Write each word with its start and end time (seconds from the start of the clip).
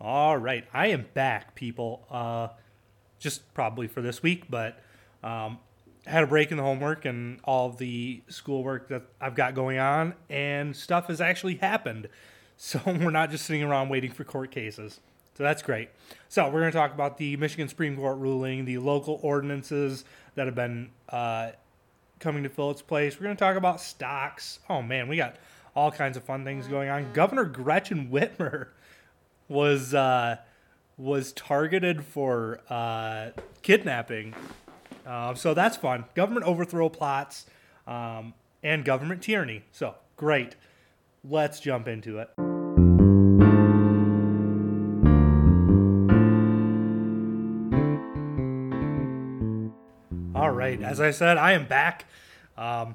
All 0.00 0.38
right, 0.38 0.64
I 0.72 0.86
am 0.86 1.06
back, 1.12 1.54
people. 1.54 2.06
Uh, 2.10 2.48
just 3.18 3.52
probably 3.52 3.86
for 3.86 4.00
this 4.00 4.22
week, 4.22 4.44
but 4.48 4.80
um, 5.22 5.58
had 6.06 6.24
a 6.24 6.26
break 6.26 6.50
in 6.50 6.56
the 6.56 6.62
homework 6.62 7.04
and 7.04 7.38
all 7.44 7.68
the 7.68 8.22
schoolwork 8.28 8.88
that 8.88 9.02
I've 9.20 9.34
got 9.34 9.54
going 9.54 9.78
on, 9.78 10.14
and 10.30 10.74
stuff 10.74 11.08
has 11.08 11.20
actually 11.20 11.56
happened. 11.56 12.08
So 12.62 12.78
we're 12.84 13.08
not 13.08 13.30
just 13.30 13.46
sitting 13.46 13.62
around 13.62 13.88
waiting 13.88 14.10
for 14.10 14.22
court 14.22 14.50
cases. 14.50 15.00
So 15.34 15.42
that's 15.42 15.62
great. 15.62 15.88
So 16.28 16.44
we're 16.44 16.60
going 16.60 16.70
to 16.70 16.76
talk 16.76 16.92
about 16.92 17.16
the 17.16 17.34
Michigan 17.38 17.68
Supreme 17.68 17.96
Court 17.96 18.18
ruling, 18.18 18.66
the 18.66 18.76
local 18.76 19.18
ordinances 19.22 20.04
that 20.34 20.44
have 20.44 20.54
been 20.54 20.90
uh, 21.08 21.52
coming 22.18 22.42
to 22.42 22.50
fill 22.50 22.70
its 22.70 22.82
place. 22.82 23.18
We're 23.18 23.24
going 23.24 23.36
to 23.36 23.42
talk 23.42 23.56
about 23.56 23.80
stocks. 23.80 24.58
Oh 24.68 24.82
man, 24.82 25.08
we 25.08 25.16
got 25.16 25.36
all 25.74 25.90
kinds 25.90 26.18
of 26.18 26.24
fun 26.24 26.44
things 26.44 26.66
going 26.66 26.90
on. 26.90 27.10
Governor 27.14 27.46
Gretchen 27.46 28.10
Whitmer 28.10 28.66
was 29.50 29.92
uh, 29.92 30.36
was 30.96 31.32
targeted 31.32 32.04
for 32.04 32.60
uh, 32.70 33.30
kidnapping. 33.62 34.34
Uh, 35.04 35.34
so 35.34 35.52
that's 35.52 35.76
fun. 35.76 36.04
Government 36.14 36.46
overthrow 36.46 36.88
plots 36.88 37.46
um, 37.86 38.32
and 38.62 38.84
government 38.84 39.22
tyranny. 39.22 39.64
So 39.72 39.96
great. 40.16 40.54
Let's 41.28 41.60
jump 41.60 41.88
into 41.88 42.18
it. 42.18 42.30
All 50.34 50.50
right. 50.50 50.80
As 50.80 51.00
I 51.00 51.10
said, 51.10 51.36
I 51.36 51.52
am 51.52 51.66
back. 51.66 52.06
Um, 52.56 52.94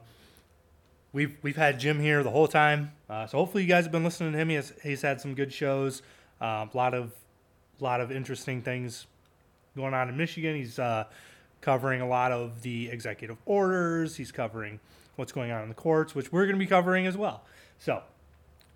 we've 1.12 1.38
we've 1.42 1.58
had 1.58 1.80
Jim 1.80 2.00
here 2.00 2.24
the 2.24 2.32
whole 2.32 2.48
time, 2.48 2.94
uh, 3.10 3.28
so 3.28 3.40
hopefully 3.40 3.64
you 3.64 3.70
guys 3.70 3.84
have 3.86 3.92
been 3.92 4.04
listening 4.04 4.32
to 4.32 4.38
him. 4.38 4.50
He 4.50 4.56
has, 4.56 4.74
he's 4.84 5.02
had 5.02 5.20
some 5.20 5.34
good 5.34 5.52
shows, 5.52 6.02
a 6.46 6.70
lot 6.74 6.94
of 6.94 7.12
lot 7.80 8.02
of 8.02 8.12
interesting 8.12 8.62
things 8.62 9.06
going 9.76 9.94
on 9.94 10.10
in 10.10 10.16
Michigan. 10.18 10.56
He's 10.56 10.80
uh, 10.80 11.06
covering 11.62 12.02
a 12.02 12.08
lot 12.08 12.32
of 12.32 12.62
the 12.62 12.90
executive 12.90 13.38
orders. 13.46 14.16
He's 14.16 14.32
covering 14.32 14.80
what's 15.16 15.32
going 15.32 15.52
on 15.52 15.64
in 15.64 15.70
the 15.70 15.76
courts, 15.76 16.16
which 16.16 16.32
we're 16.32 16.46
going 16.46 16.56
to 16.56 16.60
be 16.60 16.68
covering 16.68 17.08
as 17.08 17.18
well. 17.18 17.44
So 17.80 18.02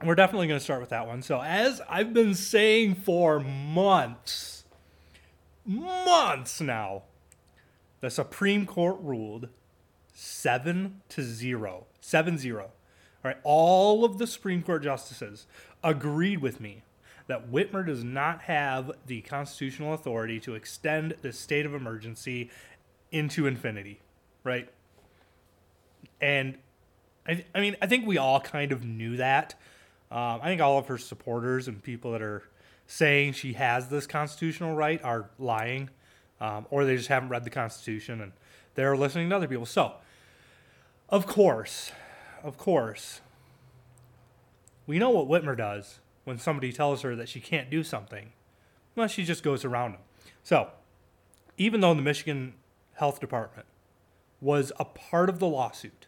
we're 0.04 0.16
definitely 0.16 0.48
going 0.48 0.60
to 0.60 0.64
start 0.64 0.82
with 0.82 0.90
that 0.90 1.08
one. 1.08 1.22
So 1.22 1.42
as 1.42 1.82
I've 1.90 2.14
been 2.14 2.36
saying 2.36 2.96
for 2.96 3.40
months, 3.40 4.64
months 5.66 6.62
now, 6.62 7.04
the 8.02 8.10
Supreme 8.10 8.66
Court 8.66 8.98
ruled 9.02 9.50
seven 10.14 11.02
to 11.10 11.22
zero, 11.22 11.86
seven 12.02 12.38
zero. 12.38 12.72
All 13.24 13.32
right, 13.32 13.38
all 13.44 14.06
of 14.06 14.18
the 14.18 14.28
Supreme 14.28 14.64
Court 14.64 14.84
justices 14.84 15.46
agreed 15.84 16.42
with 16.42 16.62
me 16.62 16.84
that 17.30 17.52
Whitmer 17.52 17.86
does 17.86 18.04
not 18.04 18.42
have 18.42 18.92
the 19.06 19.22
constitutional 19.22 19.94
authority 19.94 20.40
to 20.40 20.56
extend 20.56 21.14
the 21.22 21.32
state 21.32 21.64
of 21.64 21.76
emergency 21.76 22.50
into 23.12 23.46
infinity, 23.46 24.00
right? 24.44 24.68
And 26.20 26.58
I, 27.28 27.46
I 27.54 27.62
mean, 27.62 27.76
I 27.84 27.86
think 27.86 28.08
we 28.08 28.18
all 28.18 28.40
kind 28.40 28.72
of 28.72 28.84
knew 28.84 29.18
that. 29.18 29.54
Um, 30.10 30.40
I 30.42 30.48
think 30.48 30.60
all 30.60 30.80
of 30.80 30.88
her 30.88 30.98
supporters 30.98 31.68
and 31.68 31.84
people 31.84 32.14
that 32.14 32.24
are 32.24 32.50
saying 32.88 33.34
she 33.34 33.54
has 33.54 33.90
this 33.90 34.08
constitutional 34.08 34.76
right 34.76 35.00
are 35.04 35.30
lying, 35.38 35.92
um, 36.42 36.66
or 36.72 36.84
they 36.84 36.96
just 36.96 37.10
haven't 37.10 37.30
read 37.30 37.44
the 37.44 37.52
Constitution 37.52 38.22
and 38.22 38.32
they're 38.74 38.98
listening 38.98 39.30
to 39.30 39.36
other 39.36 39.48
people. 39.48 39.68
So, 39.68 39.94
of 41.10 41.28
course, 41.28 41.92
of 42.44 42.58
course, 42.58 43.22
we 44.88 44.98
know 44.98 45.12
what 45.12 45.28
Whitmer 45.28 45.56
does 45.56 46.00
when 46.30 46.38
somebody 46.38 46.72
tells 46.72 47.02
her 47.02 47.16
that 47.16 47.28
she 47.28 47.40
can't 47.40 47.72
do 47.72 47.84
something. 47.84 48.34
Well, 48.96 49.08
she 49.08 49.26
just 49.26 49.42
goes 49.42 49.66
around 49.66 49.94
them. 49.94 50.02
So, 50.44 50.70
even 51.58 51.82
though 51.82 51.96
the 51.96 52.04
Michigan 52.04 52.54
Health 52.94 53.20
Department 53.20 53.66
was 54.40 54.72
a 54.80 54.86
part 54.86 55.28
of 55.28 55.40
the 55.40 55.48
lawsuit, 55.48 56.06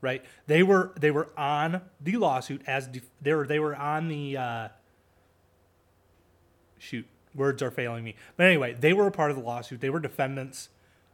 right? 0.00 0.24
They 0.46 0.62
were 0.62 0.92
they 0.98 1.10
were 1.10 1.28
on 1.36 1.82
the 2.00 2.16
lawsuit 2.16 2.62
as 2.66 2.86
def- 2.86 3.10
they 3.20 3.34
were 3.34 3.46
they 3.46 3.58
were 3.58 3.76
on 3.76 4.08
the 4.08 4.36
uh, 4.38 4.68
shoot 6.78 7.06
words 7.34 7.62
are 7.62 7.70
failing 7.70 8.02
me. 8.02 8.14
But 8.38 8.46
anyway, 8.46 8.74
they 8.80 8.94
were 8.94 9.08
a 9.08 9.12
part 9.12 9.30
of 9.30 9.36
the 9.36 9.42
lawsuit. 9.42 9.82
They 9.82 9.90
were 9.90 10.00
defendants 10.00 10.70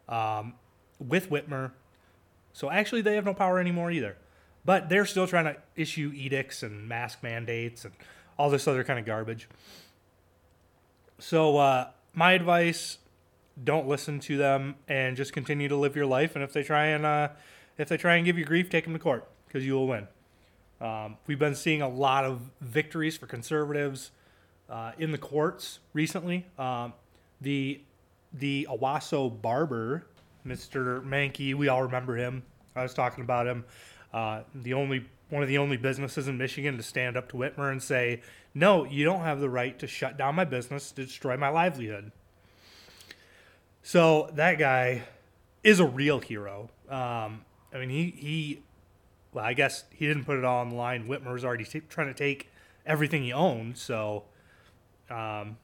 um, 0.09 0.55
with 1.01 1.31
Whitmer. 1.31 1.73
So 2.53 2.71
actually, 2.71 3.03
they 3.03 3.17
have 3.17 3.25
no 3.25 3.35
power 3.35 3.59
anymore 3.59 3.91
either. 3.91 4.17
But 4.65 4.89
they're 4.89 5.07
still 5.07 5.27
trying 5.27 5.47
to 5.47 5.57
issue 5.75 6.13
edicts 6.15 6.63
and 6.63 6.87
mask 6.87 7.23
mandates 7.23 7.85
and 7.85 7.95
all 8.41 8.49
this 8.49 8.67
other 8.67 8.83
kind 8.83 8.99
of 8.99 9.05
garbage. 9.05 9.49
So 11.19 11.59
uh, 11.59 11.91
my 12.15 12.33
advice: 12.33 12.97
don't 13.63 13.87
listen 13.87 14.19
to 14.21 14.39
them 14.39 14.77
and 14.89 15.15
just 15.15 15.35
continue 15.35 15.69
to 15.69 15.77
live 15.77 15.95
your 15.95 16.07
life. 16.07 16.35
And 16.35 16.43
if 16.43 16.55
they 16.55 16.63
try 16.63 16.87
and 16.87 17.05
uh, 17.05 17.29
if 17.77 17.89
they 17.91 17.99
try 17.99 18.17
and 18.17 18.25
give 18.25 18.39
you 18.39 18.47
grief, 18.47 18.71
take 18.71 18.85
them 18.85 18.95
to 18.95 18.99
court 18.99 19.29
because 19.47 19.67
you 19.67 19.75
will 19.75 19.87
win. 19.87 20.09
Um, 20.81 21.19
we've 21.27 21.39
been 21.39 21.55
seeing 21.55 21.83
a 21.83 21.89
lot 21.89 22.25
of 22.25 22.51
victories 22.63 23.19
for 23.19 23.27
conservatives 23.27 24.11
uh, 24.71 24.93
in 24.99 25.13
the 25.13 25.19
courts 25.19 25.81
recently. 25.93 26.47
Um, 26.59 26.95
the 27.43 27.83
the 28.33 28.67
Owosso 28.71 29.29
barber, 29.43 30.07
Mr. 30.47 31.05
Manke, 31.05 31.55
we 31.55 31.69
all 31.69 31.83
remember 31.83 32.17
him. 32.17 32.43
I 32.75 32.83
was 32.83 32.95
talking 32.95 33.23
about 33.23 33.47
him. 33.47 33.67
Uh, 34.15 34.43
the 34.55 34.73
only 34.73 35.05
one 35.31 35.43
of 35.43 35.49
the 35.49 35.59
only 35.59 35.77
businesses 35.77 36.29
in 36.29 36.37
Michigan 36.37 36.77
to 36.77 36.83
stand 36.83 37.17
up 37.17 37.29
to 37.31 37.37
Whitmer 37.37 37.71
and 37.71 37.83
say, 37.83 38.21
"No, 38.55 38.85
you 38.85 39.05
don't 39.05 39.23
have 39.23 39.41
the 39.41 39.49
right 39.49 39.79
to 39.79 39.87
shut 39.87 40.17
down 40.19 40.35
my 40.35 40.45
business 40.45 40.93
to 40.93 41.05
destroy 41.05 41.37
my 41.37 41.49
livelihood." 41.49 42.13
So 43.83 44.31
that 44.35 44.59
guy 44.59 45.03
is 45.65 45.81
a 45.81 45.87
real 45.87 46.21
hero. 46.21 46.71
Um, 46.89 47.45
I 47.73 47.79
mean, 47.79 47.91
he 47.91 48.11
he. 48.11 48.63
Well, 49.33 49.45
I 49.45 49.55
guess 49.55 49.85
he 49.95 50.07
didn't 50.07 50.25
put 50.25 50.39
it 50.39 50.45
all 50.45 50.61
on 50.61 50.71
the 50.71 50.75
line. 50.75 51.07
Whitmer 51.07 51.33
was 51.33 51.45
already 51.45 51.65
t- 51.65 51.83
trying 51.89 52.09
to 52.09 52.15
take 52.15 52.51
everything 52.85 53.23
he 53.23 53.33
owned, 53.33 53.79
so 53.79 54.25
um, 55.09 55.57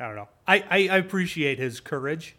I 0.00 0.06
don't 0.06 0.16
know. 0.16 0.28
I, 0.46 0.64
I, 0.70 0.88
I 0.88 0.96
appreciate 0.98 1.58
his 1.58 1.80
courage. 1.80 2.36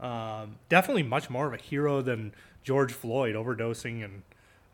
Um, 0.00 0.56
definitely 0.68 1.02
much 1.02 1.30
more 1.30 1.46
of 1.46 1.54
a 1.54 1.56
hero 1.62 2.02
than 2.02 2.34
George 2.62 2.92
Floyd 2.92 3.34
overdosing 3.34 4.04
and 4.04 4.22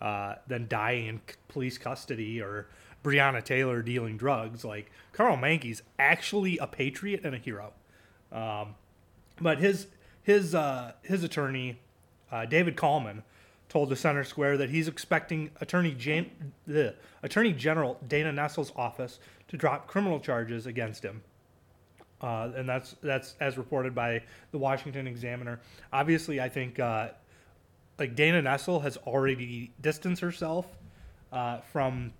uh, 0.00 0.36
then 0.46 0.66
dying 0.68 1.06
in 1.06 1.20
police 1.48 1.78
custody 1.78 2.40
or 2.40 2.66
Breonna 3.02 3.44
Taylor 3.44 3.82
dealing 3.82 4.16
drugs. 4.16 4.64
Like 4.64 4.90
Karl 5.12 5.36
Manke's 5.36 5.82
actually 5.98 6.58
a 6.58 6.66
patriot 6.66 7.20
and 7.24 7.34
a 7.34 7.38
hero. 7.38 7.72
Um, 8.32 8.74
but 9.40 9.58
his 9.58 9.86
his 10.22 10.54
uh, 10.54 10.92
his 11.02 11.22
attorney, 11.22 11.78
uh, 12.32 12.46
David 12.46 12.76
Kallman, 12.76 13.22
told 13.68 13.88
the 13.88 13.96
Center 13.96 14.24
Square 14.24 14.58
that 14.58 14.70
he's 14.70 14.88
expecting 14.88 15.50
Attorney 15.60 15.92
Jan- 15.92 16.52
the 16.66 16.94
Attorney 17.22 17.52
General 17.52 17.98
Dana 18.06 18.32
Nessel's 18.32 18.72
office 18.76 19.18
to 19.48 19.56
drop 19.56 19.86
criminal 19.86 20.20
charges 20.20 20.66
against 20.66 21.04
him. 21.04 21.22
Uh, 22.20 22.50
and 22.56 22.68
that's 22.68 22.94
that's 23.02 23.34
as 23.40 23.58
reported 23.58 23.94
by 23.94 24.22
the 24.50 24.58
Washington 24.58 25.06
Examiner. 25.06 25.60
Obviously, 25.92 26.40
I 26.40 26.48
think 26.48 26.80
uh, 26.80 27.08
like 27.98 28.14
Dana 28.14 28.42
Nessel 28.42 28.82
has 28.82 28.96
already 28.98 29.72
distanced 29.80 30.20
herself 30.22 30.66
uh, 31.32 31.58
from 31.72 32.12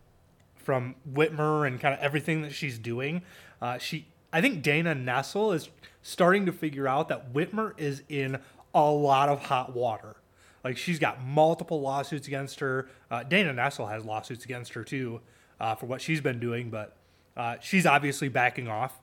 from 0.57 0.95
Whitmer 1.13 1.67
and 1.67 1.79
kind 1.79 1.95
of 1.95 2.01
everything 2.01 2.43
that 2.43 2.53
she's 2.53 2.79
doing. 2.79 3.23
Uh, 3.61 3.77
she, 3.77 4.07
I 4.33 4.41
think 4.41 4.63
Dana 4.63 4.95
Nessel 4.95 5.55
is 5.55 5.69
starting 6.03 6.47
to 6.47 6.53
figure 6.53 6.89
out 6.89 7.09
that 7.09 7.35
Whitmer 7.35 7.79
is 7.79 8.03
in 8.09 8.39
a 8.75 8.91
lot 8.91 9.29
of 9.29 9.45
hot 9.45 9.75
water. 9.75 10.17
Like 10.65 10.79
she's 10.79 10.99
got 10.99 11.23
multiple 11.23 11.83
lawsuits 11.83 12.27
against 12.27 12.61
her. 12.61 12.89
Uh, 13.11 13.23
Dana 13.23 13.53
Nessel 13.53 13.91
has 13.91 14.05
lawsuits 14.05 14.45
against 14.47 14.73
her 14.73 14.83
too 14.83 15.21
uh, 15.61 15.75
for 15.75 15.87
what 15.87 16.01
she's 16.01 16.23
been 16.23 16.41
doing, 16.41 16.71
but 16.71 16.97
uh, 17.37 17.57
she's 17.61 17.85
obviously 17.85 18.29
backing 18.29 18.69
off. 18.69 18.99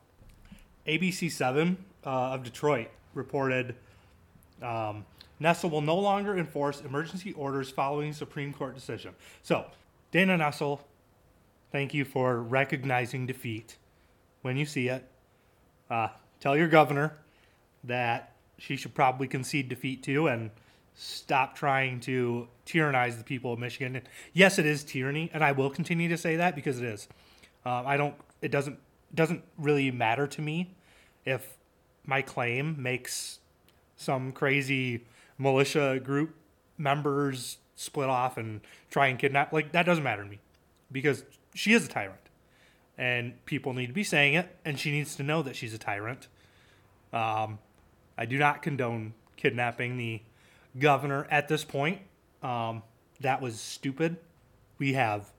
ABC7 0.88 1.77
uh, 2.06 2.09
of 2.09 2.44
Detroit 2.44 2.88
reported 3.13 3.75
um, 4.63 5.06
Nessel 5.41 5.71
will 5.71 5.81
no 5.81 5.97
longer 5.97 6.38
enforce 6.38 6.81
emergency 6.81 7.33
orders 7.33 7.69
following 7.69 8.13
Supreme 8.13 8.53
Court 8.53 8.75
decision. 8.75 9.15
So, 9.41 9.65
Dana 10.11 10.38
Nessel, 10.38 10.81
thank 11.71 11.93
you 11.93 12.05
for 12.05 12.41
recognizing 12.41 13.25
defeat 13.25 13.77
when 14.43 14.55
you 14.55 14.65
see 14.65 14.89
it. 14.89 15.03
Uh, 15.89 16.09
tell 16.39 16.55
your 16.55 16.67
governor 16.67 17.17
that 17.83 18.33
she 18.57 18.75
should 18.75 18.93
probably 18.93 19.27
concede 19.27 19.67
defeat 19.67 20.03
too 20.03 20.27
and 20.27 20.51
stop 20.93 21.55
trying 21.55 21.99
to 22.01 22.47
tyrannize 22.65 23.17
the 23.17 23.23
people 23.23 23.53
of 23.53 23.59
Michigan. 23.59 23.95
And 23.95 24.07
yes, 24.33 24.59
it 24.59 24.65
is 24.67 24.83
tyranny, 24.83 25.31
and 25.33 25.43
I 25.43 25.53
will 25.53 25.69
continue 25.69 26.09
to 26.09 26.17
say 26.17 26.35
that 26.35 26.55
because 26.55 26.79
it 26.79 26.85
is. 26.85 27.07
Um, 27.65 27.88
I 27.88 27.97
don't. 27.97 28.15
It 28.41 28.51
doesn't 28.51 28.77
doesn't 29.13 29.43
really 29.57 29.91
matter 29.91 30.27
to 30.27 30.41
me 30.41 30.75
if 31.25 31.57
my 32.05 32.21
claim 32.21 32.81
makes 32.81 33.39
some 33.97 34.31
crazy 34.31 35.05
militia 35.41 35.99
group 35.99 36.35
members 36.77 37.57
split 37.75 38.09
off 38.09 38.38
and 38.38 38.61
try 38.89 39.07
and 39.07 39.17
kidnap. 39.17 39.51
Like 39.51 39.71
that 39.71 39.85
doesn't 39.85 40.03
matter 40.03 40.23
to 40.23 40.29
me 40.29 40.39
because 40.91 41.23
she 41.55 41.73
is 41.73 41.85
a 41.85 41.89
tyrant, 41.89 42.29
and 42.97 43.43
people 43.45 43.73
need 43.73 43.88
to 43.88 43.93
be 43.93 44.03
saying 44.03 44.35
it, 44.35 44.55
and 44.63 44.79
she 44.79 44.91
needs 44.91 45.15
to 45.15 45.23
know 45.23 45.41
that 45.41 45.55
she's 45.55 45.73
a 45.73 45.77
tyrant. 45.77 46.27
Um, 47.11 47.59
I 48.17 48.25
do 48.25 48.38
not 48.38 48.61
condone 48.61 49.13
kidnapping 49.35 49.97
the 49.97 50.21
governor 50.77 51.27
at 51.29 51.47
this 51.47 51.63
point. 51.63 51.99
Um, 52.43 52.83
that 53.19 53.41
was 53.41 53.59
stupid. 53.59 54.17
We 54.77 54.93
have 54.93 55.31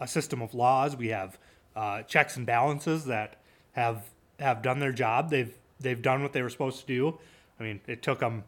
a 0.00 0.08
system 0.08 0.42
of 0.42 0.54
laws. 0.54 0.96
We 0.96 1.08
have 1.08 1.38
uh, 1.76 2.02
checks 2.02 2.36
and 2.36 2.46
balances 2.46 3.04
that 3.04 3.40
have 3.72 4.10
have 4.38 4.62
done 4.62 4.78
their 4.78 4.92
job. 4.92 5.30
They've 5.30 5.54
they've 5.78 6.00
done 6.00 6.22
what 6.22 6.32
they 6.32 6.42
were 6.42 6.48
supposed 6.48 6.80
to 6.80 6.86
do. 6.86 7.18
I 7.58 7.62
mean, 7.62 7.80
it 7.86 8.02
took 8.02 8.20
them 8.20 8.44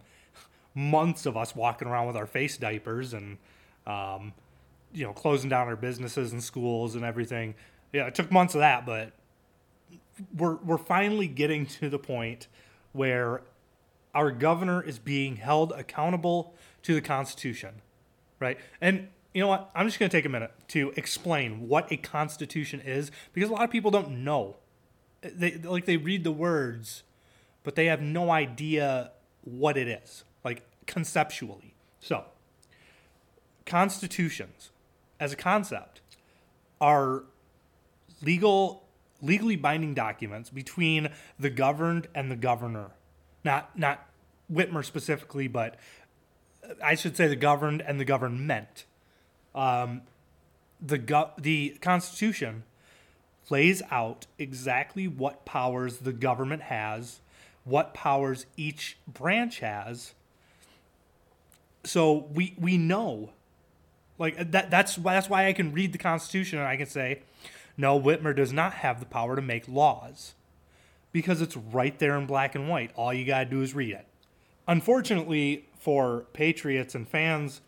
months 0.75 1.27
of 1.27 1.37
us 1.37 1.55
walking 1.55 1.89
around 1.89 2.07
with 2.07 2.17
our 2.17 2.27
face 2.27 2.57
diapers 2.57 3.13
and 3.15 3.39
um, 3.87 4.33
you 4.93 5.05
know 5.05 5.13
closing 5.13 5.51
down 5.51 5.69
our 5.69 5.77
businesses 5.77 6.33
and 6.33 6.43
schools 6.43 6.95
and 6.95 7.05
everything. 7.05 7.55
Yeah, 7.93 8.07
it 8.07 8.15
took 8.15 8.31
months 8.31 8.55
of 8.55 8.61
that, 8.61 8.87
but 8.87 9.13
we're 10.37 10.57
we're 10.57 10.79
finally 10.79 11.29
getting 11.29 11.67
to 11.67 11.89
the 11.89 11.99
point 11.99 12.49
where 12.93 13.43
our 14.15 14.31
governor 14.31 14.83
is 14.83 14.99
being 14.99 15.37
held 15.37 15.73
accountable 15.73 16.55
to 16.83 16.95
the 16.95 17.01
Constitution, 17.01 17.83
right? 18.41 18.59
And 18.81 19.09
you 19.33 19.41
know 19.41 19.49
what? 19.49 19.71
I'm 19.75 19.87
just 19.87 19.99
going 19.99 20.11
to 20.11 20.17
take 20.17 20.27
a 20.27 20.29
minute 20.29 20.53
to 20.69 20.93
explain 20.97 21.69
what 21.69 21.91
a 21.91 21.97
Constitution 21.97 22.81
is 22.81 23.11
because 23.33 23.49
a 23.49 23.53
lot 23.53 23.65
of 23.65 23.71
people 23.71 23.91
don't 23.91 24.25
know. 24.25 24.57
They 25.23 25.57
like 25.57 25.87
they 25.87 25.97
read 25.97 26.25
the 26.25 26.33
words, 26.33 27.05
but 27.63 27.75
they 27.77 27.87
have 27.87 28.03
no 28.03 28.31
idea 28.31 29.13
what 29.43 29.77
it 29.77 29.89
is, 29.89 30.25
like 30.45 30.63
conceptually. 30.87 31.75
So, 32.01 32.25
constitutions 33.67 34.71
as 35.21 35.33
a 35.33 35.37
concept 35.37 36.01
are 36.81 37.25
legal 38.23 38.83
legally 39.21 39.55
binding 39.57 39.95
documents 39.95 40.51
between 40.51 41.09
the 41.39 41.51
governed 41.51 42.09
and 42.15 42.31
the 42.31 42.37
governor. 42.37 42.91
Not 43.45 43.79
not 43.79 44.07
Whitmer 44.53 44.85
specifically, 44.85 45.49
but 45.49 45.77
I 46.83 46.95
should 46.95 47.17
say 47.17 47.27
the 47.29 47.37
governed 47.37 47.83
and 47.83 47.99
the 47.99 48.05
government. 48.05 48.85
Um, 49.55 50.03
the 50.81 50.99
go- 50.99 51.31
the 51.39 51.77
Constitution 51.81 52.65
lays 53.51 53.83
out 53.91 54.27
exactly 54.39 55.07
what 55.07 55.45
powers 55.45 55.99
the 55.99 56.13
government 56.13 56.63
has, 56.63 57.21
what 57.65 57.95
powers 57.95 58.47
each 58.57 58.97
branch 59.07 59.61
has. 59.61 60.15
So 61.85 62.29
we 62.33 62.55
we 62.59 62.79
know, 62.79 63.31
like 64.19 64.53
that. 64.53 64.71
That's 64.71 64.97
that's 64.97 65.29
why 65.29 65.49
I 65.49 65.53
can 65.53 65.73
read 65.73 65.93
the 65.93 65.99
Constitution 65.99 66.59
and 66.59 66.69
I 66.69 66.77
can 66.77 66.87
say, 66.87 67.23
no, 67.77 68.01
Whitmer 68.01 68.35
does 68.35 68.53
not 68.53 68.75
have 68.75 69.01
the 69.01 69.07
power 69.07 69.35
to 69.37 69.43
make 69.43 69.67
laws, 69.69 70.35
because 71.11 71.41
it's 71.41 71.57
right 71.57 71.99
there 71.99 72.17
in 72.17 72.27
black 72.27 72.55
and 72.55 72.69
white. 72.69 72.93
All 72.95 73.13
you 73.13 73.25
gotta 73.25 73.51
do 73.51 73.63
is 73.63 73.75
read 73.75 73.95
it. 73.95 74.07
Unfortunately 74.69 75.69
for 75.79 76.27
patriots 76.33 76.95
and 76.95 77.09
fans, 77.09 77.61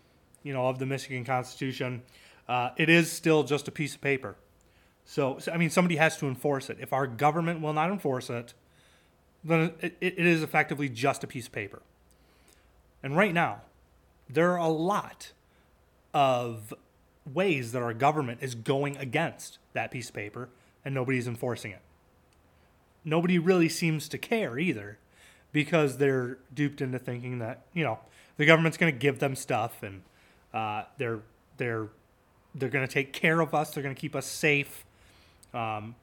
you 0.44 0.52
know, 0.52 0.68
of 0.68 0.78
the 0.78 0.86
Michigan 0.86 1.24
Constitution, 1.24 2.02
uh, 2.48 2.70
it 2.76 2.88
is 2.88 3.10
still 3.10 3.42
just 3.42 3.66
a 3.66 3.72
piece 3.72 3.96
of 3.96 4.00
paper. 4.00 4.36
So, 5.04 5.38
so, 5.38 5.50
I 5.50 5.56
mean, 5.56 5.70
somebody 5.70 5.96
has 5.96 6.16
to 6.18 6.26
enforce 6.28 6.70
it. 6.70 6.78
If 6.80 6.92
our 6.92 7.08
government 7.08 7.60
will 7.60 7.72
not 7.72 7.90
enforce 7.90 8.30
it, 8.30 8.54
then 9.42 9.72
it, 9.80 9.96
it 10.00 10.18
is 10.18 10.42
effectively 10.42 10.88
just 10.88 11.24
a 11.24 11.26
piece 11.26 11.46
of 11.46 11.52
paper. 11.52 11.82
And 13.02 13.16
right 13.16 13.34
now, 13.34 13.62
there 14.28 14.52
are 14.52 14.58
a 14.58 14.68
lot 14.68 15.32
of 16.12 16.72
ways 17.32 17.72
that 17.72 17.82
our 17.82 17.94
government 17.94 18.38
is 18.42 18.54
going 18.54 18.96
against 18.96 19.58
that 19.72 19.90
piece 19.90 20.08
of 20.08 20.14
paper, 20.14 20.48
and 20.84 20.94
nobody's 20.94 21.26
enforcing 21.26 21.72
it. 21.72 21.80
Nobody 23.04 23.38
really 23.38 23.68
seems 23.68 24.08
to 24.08 24.18
care 24.18 24.58
either 24.58 24.98
because 25.52 25.98
they're 25.98 26.38
duped 26.54 26.80
into 26.80 26.98
thinking 26.98 27.38
that, 27.38 27.62
you 27.72 27.84
know, 27.84 27.98
the 28.36 28.46
government's 28.46 28.76
going 28.76 28.92
to 28.92 28.98
give 28.98 29.18
them 29.18 29.36
stuff 29.36 29.82
and 29.82 30.02
uh, 30.52 30.84
they're 30.98 31.20
they're 31.56 31.88
they're 32.54 32.68
going 32.68 32.86
to 32.86 32.92
take 32.92 33.12
care 33.12 33.40
of 33.40 33.54
us. 33.54 33.72
They're 33.72 33.82
going 33.82 33.94
to 33.94 34.00
keep 34.00 34.14
us 34.14 34.26
safe. 34.26 34.84
Um, 35.52 35.94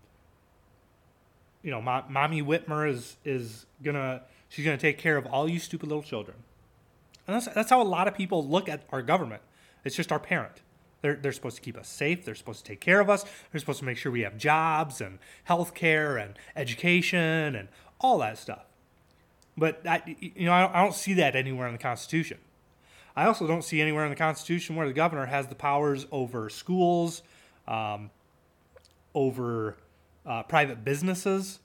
you 1.63 1.71
know, 1.71 1.81
Mo- 1.81 2.03
mommy 2.09 2.41
Whitmer 2.41 2.89
is 2.89 3.17
is 3.23 3.65
gonna 3.83 4.21
she's 4.49 4.65
gonna 4.65 4.77
take 4.77 4.97
care 4.97 5.17
of 5.17 5.25
all 5.27 5.49
you 5.49 5.59
stupid 5.59 5.87
little 5.89 6.03
children, 6.03 6.37
and 7.31 7.41
that's 7.41 7.55
that's 7.55 7.69
how 7.69 7.81
a 7.81 7.83
lot 7.83 8.07
of 8.07 8.13
people 8.13 8.45
look 8.45 8.67
at 8.67 8.83
our 8.89 9.01
government. 9.01 9.41
It's 9.85 9.95
just 9.95 10.11
our 10.11 10.19
parent. 10.19 10.61
They're 11.01 11.15
they're 11.15 11.31
supposed 11.31 11.55
to 11.55 11.61
keep 11.61 11.77
us 11.77 11.87
safe. 11.87 12.25
They're 12.25 12.35
supposed 12.35 12.65
to 12.65 12.71
take 12.71 12.81
care 12.81 12.99
of 12.99 13.09
us. 13.09 13.23
They're 13.51 13.59
supposed 13.59 13.79
to 13.79 13.85
make 13.85 13.97
sure 13.97 14.11
we 14.11 14.21
have 14.21 14.37
jobs 14.37 14.99
and 14.99 15.19
health 15.45 15.73
care 15.73 16.17
and 16.17 16.37
education 16.55 17.55
and 17.55 17.69
all 18.01 18.17
that 18.19 18.37
stuff. 18.37 18.65
But 19.57 19.81
I, 19.87 20.01
you 20.19 20.45
know, 20.45 20.53
I 20.53 20.81
don't, 20.81 20.95
see 20.95 21.13
that 21.15 21.35
anywhere 21.35 21.67
in 21.67 21.73
the 21.73 21.79
Constitution. 21.79 22.37
I 23.15 23.25
also 23.25 23.45
don't 23.45 23.63
see 23.63 23.81
anywhere 23.81 24.05
in 24.05 24.09
the 24.09 24.15
Constitution 24.15 24.75
where 24.75 24.87
the 24.87 24.93
governor 24.93 25.25
has 25.25 25.47
the 25.47 25.55
powers 25.55 26.07
over 26.11 26.49
schools, 26.49 27.21
um, 27.67 28.09
over 29.13 29.75
uh, 30.25 30.43
private 30.43 30.83
businesses, 30.85 31.59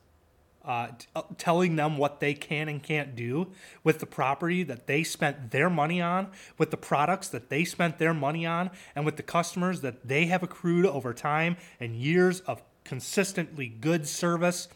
uh, 0.67 0.89
t- 0.99 1.07
uh, 1.15 1.23
telling 1.39 1.77
them 1.77 1.97
what 1.97 2.21
they 2.21 2.35
can 2.35 2.69
and 2.69 2.83
can't 2.83 3.15
do 3.15 3.49
with 3.85 4.01
the 4.01 4.07
property 4.07 4.63
that 4.65 4.87
they 4.87 5.03
spent 5.05 5.51
their 5.51 5.71
money 5.71 6.01
on, 6.03 6.29
with 6.59 6.71
the 6.71 6.77
products 6.77 7.29
that 7.29 7.49
they 7.49 7.65
spent 7.65 7.99
their 7.99 8.13
money 8.13 8.45
on, 8.45 8.71
and 8.95 9.05
with 9.05 9.17
the 9.17 9.23
customers 9.23 9.81
that 9.81 10.07
they 10.07 10.27
have 10.27 10.43
accrued 10.43 10.87
over 10.87 11.15
time 11.15 11.57
and 11.79 11.95
years 11.97 12.41
of 12.41 12.63
consistently 12.85 13.69
good 13.69 14.07
service. 14.07 14.69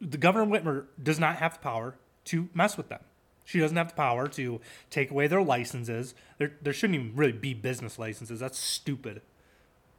The 0.00 0.18
governor 0.18 0.46
Whitmer 0.46 0.86
does 1.02 1.18
not 1.18 1.36
have 1.36 1.54
the 1.54 1.60
power 1.60 1.96
to 2.26 2.48
mess 2.54 2.76
with 2.76 2.88
them. 2.88 3.00
She 3.44 3.60
doesn't 3.60 3.76
have 3.76 3.88
the 3.88 3.94
power 3.94 4.26
to 4.28 4.60
take 4.90 5.10
away 5.10 5.26
their 5.26 5.42
licenses. 5.42 6.14
There, 6.38 6.54
there 6.62 6.72
shouldn't 6.72 6.98
even 6.98 7.14
really 7.14 7.32
be 7.32 7.54
business 7.54 7.98
licenses. 7.98 8.40
That's 8.40 8.58
stupid. 8.58 9.20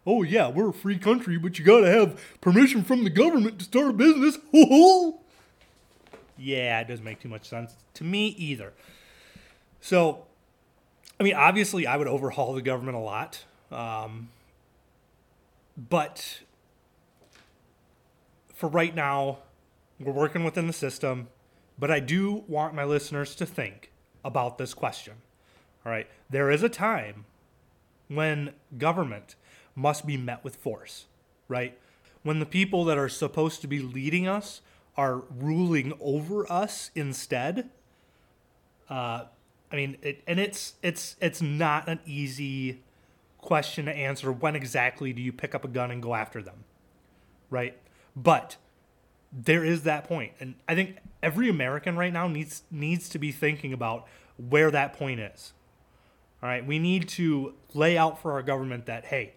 Oh 0.06 0.24
yeah, 0.24 0.50
we're 0.50 0.70
a 0.70 0.74
free 0.74 0.98
country, 0.98 1.38
but 1.38 1.58
you 1.58 1.66
gotta 1.66 1.90
have 1.90 2.20
permission 2.42 2.84
from 2.84 3.04
the 3.04 3.10
government 3.10 3.60
to 3.60 3.66
start 3.66 3.90
a 3.90 3.94
business. 3.94 4.38
yeah, 6.38 6.80
it 6.80 6.88
doesn't 6.88 7.04
make 7.04 7.20
too 7.20 7.30
much 7.30 7.48
sense 7.48 7.76
to 7.96 8.04
me 8.04 8.28
either. 8.28 8.74
So, 9.82 10.26
I 11.20 11.24
mean, 11.24 11.36
obviously, 11.36 11.88
I 11.88 11.98
would 11.98 12.08
overhaul 12.08 12.54
the 12.54 12.62
government 12.62 12.98
a 12.98 13.00
lot, 13.00 13.46
um, 13.72 14.30
but 15.78 16.42
for 18.54 18.70
right 18.70 18.96
now, 18.96 19.40
we're 20.00 20.14
working 20.14 20.44
within 20.44 20.68
the 20.68 20.74
system. 20.74 21.28
But 21.78 21.92
I 21.92 22.00
do 22.00 22.44
want 22.48 22.74
my 22.74 22.86
listeners 22.86 23.36
to 23.36 23.46
think 23.46 23.92
about 24.24 24.58
this 24.58 24.74
question. 24.74 25.16
All 25.86 25.92
right. 25.92 26.08
There 26.30 26.50
is 26.50 26.64
a 26.64 26.70
time 26.70 27.26
when 28.08 28.54
government 28.78 29.36
must 29.76 30.06
be 30.06 30.18
met 30.18 30.44
with 30.44 30.56
force, 30.56 31.06
right? 31.48 31.78
When 32.24 32.40
the 32.40 32.46
people 32.46 32.86
that 32.86 32.98
are 32.98 33.10
supposed 33.10 33.62
to 33.62 33.68
be 33.68 33.80
leading 33.80 34.28
us 34.28 34.62
are 34.98 35.24
ruling 35.38 35.94
over 36.00 36.50
us 36.52 36.92
instead. 36.96 37.70
Uh, 38.90 39.26
I 39.72 39.76
mean, 39.76 39.98
it, 40.02 40.24
and 40.26 40.40
it's 40.40 40.76
it's 40.82 41.16
it's 41.20 41.42
not 41.42 41.88
an 41.88 42.00
easy 42.06 42.82
question 43.40 43.86
to 43.86 43.96
answer. 43.96 44.32
When 44.32 44.56
exactly 44.56 45.12
do 45.12 45.22
you 45.22 45.34
pick 45.34 45.54
up 45.54 45.66
a 45.66 45.68
gun 45.68 45.92
and 45.92 46.02
go 46.02 46.16
after 46.16 46.42
them, 46.42 46.64
right? 47.50 47.78
But 48.16 48.58
there 49.32 49.66
is 49.66 49.84
that 49.84 50.06
point. 50.06 50.32
and 50.40 50.56
I 50.68 50.76
think 50.76 50.98
every 51.22 51.50
American 51.50 51.98
right 51.98 52.14
now 52.14 52.28
needs 52.28 52.64
needs 52.72 53.10
to 53.10 53.20
be 53.20 53.32
thinking 53.32 53.74
about 53.74 54.08
where 54.38 54.72
that 54.72 54.94
point 54.94 55.20
is. 55.20 55.54
All 56.42 56.50
right, 56.50 56.66
we 56.66 56.80
need 56.80 57.10
to 57.10 57.54
lay 57.74 57.98
out 57.98 58.22
for 58.22 58.34
our 58.34 58.44
government 58.44 58.86
that 58.86 59.06
hey, 59.06 59.34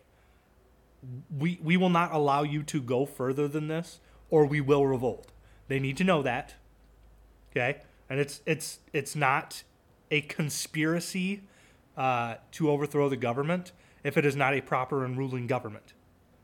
we 1.37 1.59
we 1.63 1.77
will 1.77 1.91
not 1.91 2.13
allow 2.13 2.43
you 2.43 2.63
to 2.65 2.81
go 2.81 3.07
further 3.07 3.49
than 3.49 3.69
this, 3.69 4.01
or 4.31 4.47
we 4.47 4.61
will 4.61 4.87
revolt. 4.87 5.33
They 5.69 5.79
need 5.79 5.97
to 5.99 6.05
know 6.05 6.23
that. 6.23 6.55
Okay, 7.51 7.81
and 8.09 8.21
it's 8.21 8.41
it's 8.47 8.81
it's 8.93 9.15
not 9.15 9.63
a 10.11 10.23
conspiracy 10.23 11.43
uh, 11.97 12.37
to 12.53 12.71
overthrow 12.71 13.09
the 13.09 13.17
government 13.17 13.73
if 14.05 14.17
it 14.17 14.25
is 14.25 14.37
not 14.37 14.55
a 14.55 14.61
proper 14.61 15.05
and 15.05 15.19
ruling 15.19 15.47
government, 15.47 15.93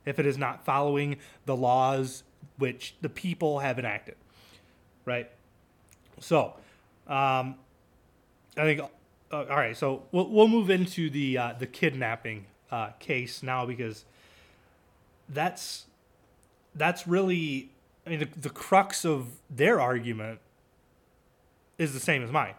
if 0.04 0.18
it 0.18 0.26
is 0.26 0.36
not 0.36 0.64
following 0.64 1.16
the 1.46 1.56
laws 1.56 2.24
which 2.58 2.94
the 3.00 3.08
people 3.08 3.60
have 3.60 3.78
enacted, 3.78 4.16
right? 5.04 5.30
So, 6.20 6.54
um, 7.06 7.56
I 8.56 8.62
think. 8.62 8.80
Uh, 9.32 9.46
all 9.50 9.56
right, 9.56 9.76
so 9.76 10.04
we'll 10.12 10.28
we'll 10.28 10.48
move 10.48 10.70
into 10.70 11.10
the 11.10 11.38
uh, 11.38 11.54
the 11.58 11.66
kidnapping 11.66 12.46
uh, 12.70 12.90
case 13.00 13.42
now 13.42 13.66
because 13.66 14.04
that's 15.28 15.86
that's 16.74 17.06
really 17.06 17.70
I 18.06 18.10
mean 18.10 18.18
the, 18.20 18.28
the 18.40 18.50
crux 18.50 19.04
of 19.04 19.28
their 19.48 19.80
argument 19.80 20.40
is 21.78 21.92
the 21.92 22.00
same 22.00 22.22
as 22.22 22.30
mine. 22.30 22.54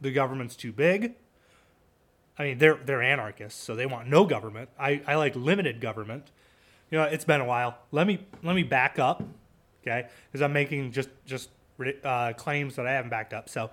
The 0.00 0.12
government's 0.12 0.56
too 0.56 0.72
big. 0.72 1.14
I 2.38 2.44
mean, 2.44 2.58
they're 2.58 2.78
they're 2.84 3.02
anarchists, 3.02 3.60
so 3.60 3.74
they 3.74 3.86
want 3.86 4.08
no 4.08 4.24
government. 4.24 4.68
I, 4.78 5.02
I 5.06 5.16
like 5.16 5.34
limited 5.34 5.80
government. 5.80 6.30
you 6.90 6.98
know, 6.98 7.04
it's 7.04 7.24
been 7.24 7.40
a 7.40 7.44
while. 7.44 7.78
Let 7.90 8.06
me 8.06 8.20
let 8.42 8.54
me 8.54 8.62
back 8.62 8.98
up, 8.98 9.22
okay? 9.82 10.08
Because 10.30 10.42
I'm 10.42 10.52
making 10.52 10.92
just 10.92 11.08
just 11.26 11.50
uh, 12.04 12.32
claims 12.34 12.76
that 12.76 12.86
I 12.86 12.92
haven't 12.92 13.10
backed 13.10 13.34
up. 13.34 13.48
So, 13.48 13.70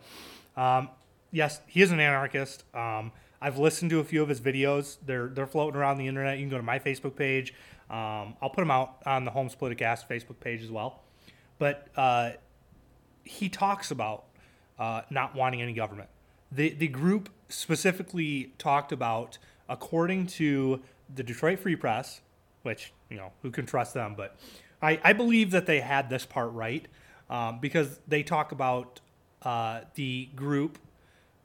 um, 0.58 0.90
yes, 1.32 1.62
he 1.68 1.82
is 1.82 1.92
an 1.92 2.00
anarchist. 2.00 2.64
Um, 2.74 3.12
I've 3.40 3.60
listened 3.60 3.92
to 3.92 4.00
a 4.00 4.04
few 4.04 4.24
of 4.24 4.30
his 4.30 4.42
videos. 4.42 4.98
They're 5.06 5.28
they're 5.28 5.46
floating 5.46 5.80
around 5.80 6.00
the 6.00 6.08
internet. 6.08 6.38
You 6.40 6.44
can 6.44 6.50
go 6.50 6.58
to 6.58 6.64
my 6.64 6.80
Facebook 6.80 7.16
page. 7.16 7.54
Um, 7.90 8.36
I'll 8.42 8.50
put 8.50 8.62
them 8.62 8.72
out 8.72 8.98
on 9.06 9.26
the 9.26 9.32
Homes 9.32 9.56
Politicast 9.56 10.08
Facebook 10.08 10.40
page 10.40 10.64
as 10.64 10.72
well. 10.72 11.04
But 11.60 11.88
uh, 11.96 12.32
he 13.24 13.50
talks 13.50 13.92
about 13.92 14.26
uh, 14.80 15.02
not 15.10 15.36
wanting 15.36 15.62
any 15.62 15.74
government. 15.74 16.10
The 16.52 16.70
the 16.70 16.88
group 16.88 17.30
specifically 17.50 18.54
talked 18.58 18.92
about, 18.92 19.38
according 19.70 20.28
to 20.28 20.82
the 21.14 21.24
Detroit 21.24 21.60
Free 21.60 21.76
Press, 21.76 22.22
which 22.64 22.94
you 23.10 23.18
know 23.18 23.32
who 23.42 23.52
can 23.52 23.66
trust 23.66 23.94
them, 23.94 24.16
but 24.16 24.36
I, 24.82 25.00
I 25.04 25.14
believe 25.14 25.52
that 25.52 25.66
they 25.66 25.80
had 25.80 26.10
this 26.10 26.26
part 26.26 26.52
right 26.52 26.88
um, 27.30 27.60
because 27.60 28.00
they 28.08 28.24
talk 28.24 28.52
about 28.52 29.02
uh, 29.42 29.82
the 29.96 30.30
group 30.36 30.78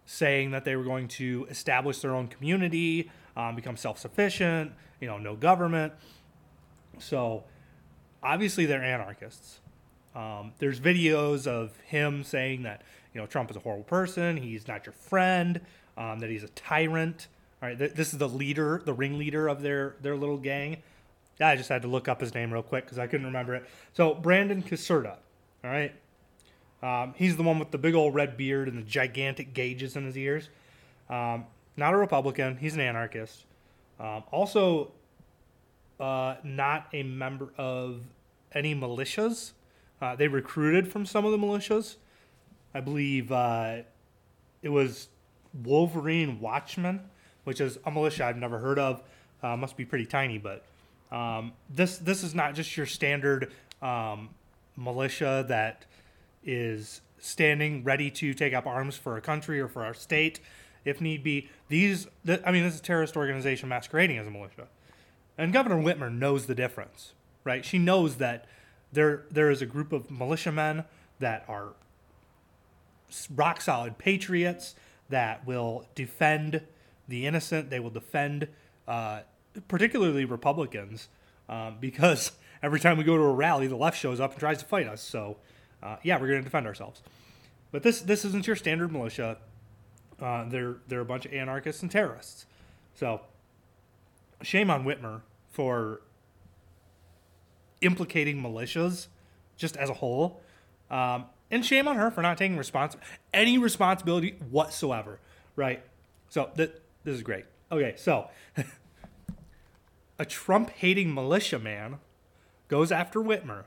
saying 0.04 0.50
that 0.50 0.64
they 0.64 0.76
were 0.76 0.84
going 0.84 1.08
to 1.08 1.46
establish 1.48 2.00
their 2.00 2.14
own 2.14 2.26
community, 2.26 3.10
um, 3.36 3.54
become 3.54 3.76
self-sufficient, 3.76 4.72
you 5.00 5.06
know, 5.06 5.18
no 5.18 5.36
government. 5.36 5.92
So 7.00 7.44
obviously 8.22 8.66
they're 8.66 8.82
anarchists. 8.82 9.60
Um, 10.14 10.52
there's 10.58 10.80
videos 10.80 11.46
of 11.46 11.76
him 11.86 12.24
saying 12.24 12.64
that 12.64 12.82
you 13.14 13.20
know 13.20 13.26
Trump 13.26 13.50
is 13.50 13.56
a 13.56 13.60
horrible 13.60 13.84
person, 13.84 14.36
he's 14.36 14.66
not 14.66 14.86
your 14.86 14.92
friend, 14.92 15.60
um, 15.96 16.20
that 16.20 16.30
he's 16.30 16.42
a 16.42 16.48
tyrant. 16.48 17.28
All 17.62 17.68
right, 17.68 17.78
th- 17.78 17.92
this 17.92 18.12
is 18.12 18.18
the 18.18 18.28
leader, 18.28 18.82
the 18.84 18.92
ringleader 18.92 19.48
of 19.48 19.62
their 19.62 19.96
their 20.00 20.16
little 20.16 20.38
gang. 20.38 20.78
I 21.40 21.56
just 21.56 21.68
had 21.68 21.82
to 21.82 21.88
look 21.88 22.08
up 22.08 22.20
his 22.20 22.34
name 22.34 22.52
real 22.52 22.62
quick 22.62 22.84
because 22.84 22.98
I 22.98 23.06
couldn't 23.06 23.26
remember 23.26 23.54
it. 23.54 23.66
So 23.94 24.14
Brandon 24.14 24.62
Caserta, 24.62 25.16
all 25.64 25.70
right, 25.70 25.94
um, 26.82 27.14
he's 27.16 27.36
the 27.36 27.42
one 27.42 27.58
with 27.58 27.70
the 27.70 27.78
big 27.78 27.94
old 27.94 28.14
red 28.14 28.36
beard 28.36 28.68
and 28.68 28.78
the 28.78 28.82
gigantic 28.82 29.54
gauges 29.54 29.96
in 29.96 30.04
his 30.04 30.16
ears. 30.18 30.48
Um, 31.08 31.46
not 31.76 31.94
a 31.94 31.96
Republican. 31.96 32.56
He's 32.56 32.74
an 32.74 32.80
anarchist. 32.80 33.44
Um, 33.98 34.24
also, 34.30 34.92
uh, 36.00 36.36
not 36.42 36.86
a 36.92 37.02
member 37.02 37.52
of 37.56 38.02
any 38.52 38.74
militias. 38.74 39.52
Uh, 40.00 40.16
they 40.16 40.28
recruited 40.28 40.88
from 40.88 41.04
some 41.04 41.24
of 41.24 41.32
the 41.32 41.38
militias. 41.38 41.96
I 42.74 42.80
believe 42.80 43.30
uh, 43.30 43.78
it 44.62 44.70
was 44.70 45.08
Wolverine 45.64 46.40
Watchmen, 46.40 47.00
which 47.44 47.60
is 47.60 47.78
a 47.84 47.90
militia 47.90 48.24
I've 48.24 48.36
never 48.36 48.58
heard 48.58 48.78
of. 48.78 49.02
Uh, 49.42 49.56
must 49.56 49.76
be 49.76 49.84
pretty 49.84 50.06
tiny, 50.06 50.38
but 50.38 50.64
um, 51.10 51.52
this 51.68 51.98
this 51.98 52.22
is 52.22 52.34
not 52.34 52.54
just 52.54 52.76
your 52.76 52.86
standard 52.86 53.52
um, 53.82 54.30
militia 54.76 55.44
that 55.48 55.86
is 56.44 57.00
standing 57.18 57.82
ready 57.84 58.10
to 58.10 58.32
take 58.34 58.52
up 58.52 58.66
arms 58.66 58.96
for 58.96 59.16
a 59.16 59.20
country 59.20 59.60
or 59.60 59.68
for 59.68 59.84
our 59.84 59.94
state 59.94 60.40
if 60.84 61.00
need 61.00 61.22
be. 61.22 61.48
These, 61.68 62.06
th- 62.26 62.42
I 62.44 62.52
mean, 62.52 62.64
this 62.64 62.74
is 62.74 62.80
a 62.80 62.82
terrorist 62.82 63.16
organization 63.16 63.68
masquerading 63.68 64.18
as 64.18 64.26
a 64.26 64.30
militia. 64.30 64.66
And 65.40 65.54
Governor 65.54 65.82
Whitmer 65.82 66.12
knows 66.12 66.44
the 66.44 66.54
difference, 66.54 67.14
right? 67.44 67.64
She 67.64 67.78
knows 67.78 68.16
that 68.16 68.44
there 68.92 69.24
there 69.30 69.50
is 69.50 69.62
a 69.62 69.66
group 69.66 69.90
of 69.90 70.10
militiamen 70.10 70.84
that 71.18 71.46
are 71.48 71.70
rock 73.34 73.62
solid 73.62 73.96
patriots 73.96 74.74
that 75.08 75.46
will 75.46 75.86
defend 75.94 76.60
the 77.08 77.26
innocent. 77.26 77.70
They 77.70 77.80
will 77.80 77.90
defend, 77.90 78.48
uh, 78.86 79.20
particularly 79.66 80.26
Republicans, 80.26 81.08
um, 81.48 81.78
because 81.80 82.32
every 82.62 82.78
time 82.78 82.98
we 82.98 83.04
go 83.04 83.16
to 83.16 83.22
a 83.22 83.32
rally, 83.32 83.66
the 83.66 83.76
left 83.76 83.98
shows 83.98 84.20
up 84.20 84.32
and 84.32 84.40
tries 84.40 84.58
to 84.58 84.66
fight 84.66 84.86
us. 84.86 85.00
So 85.00 85.38
uh, 85.82 85.96
yeah, 86.02 86.20
we're 86.20 86.28
going 86.28 86.40
to 86.40 86.44
defend 86.44 86.66
ourselves. 86.66 87.02
But 87.72 87.82
this 87.82 88.02
this 88.02 88.26
isn't 88.26 88.46
your 88.46 88.56
standard 88.56 88.92
militia. 88.92 89.38
Uh, 90.20 90.46
they're 90.50 90.76
they're 90.86 91.00
a 91.00 91.06
bunch 91.06 91.24
of 91.24 91.32
anarchists 91.32 91.80
and 91.80 91.90
terrorists. 91.90 92.44
So 92.94 93.22
shame 94.42 94.70
on 94.70 94.84
Whitmer 94.84 95.22
for 95.50 96.00
implicating 97.80 98.42
militias 98.42 99.08
just 99.56 99.76
as 99.76 99.90
a 99.90 99.94
whole, 99.94 100.40
um, 100.90 101.26
and 101.50 101.64
shame 101.64 101.88
on 101.88 101.96
her 101.96 102.10
for 102.10 102.22
not 102.22 102.38
taking 102.38 102.56
respons- 102.56 102.96
any 103.34 103.58
responsibility 103.58 104.36
whatsoever. 104.50 105.18
Right. 105.56 105.82
So 106.28 106.50
th- 106.56 106.72
this 107.04 107.14
is 107.14 107.22
great. 107.22 107.44
Okay, 107.72 107.94
so 107.96 108.28
a 110.18 110.24
Trump 110.24 110.70
hating 110.70 111.12
militia 111.12 111.58
man 111.58 111.98
goes 112.68 112.92
after 112.92 113.20
Whitmer. 113.20 113.64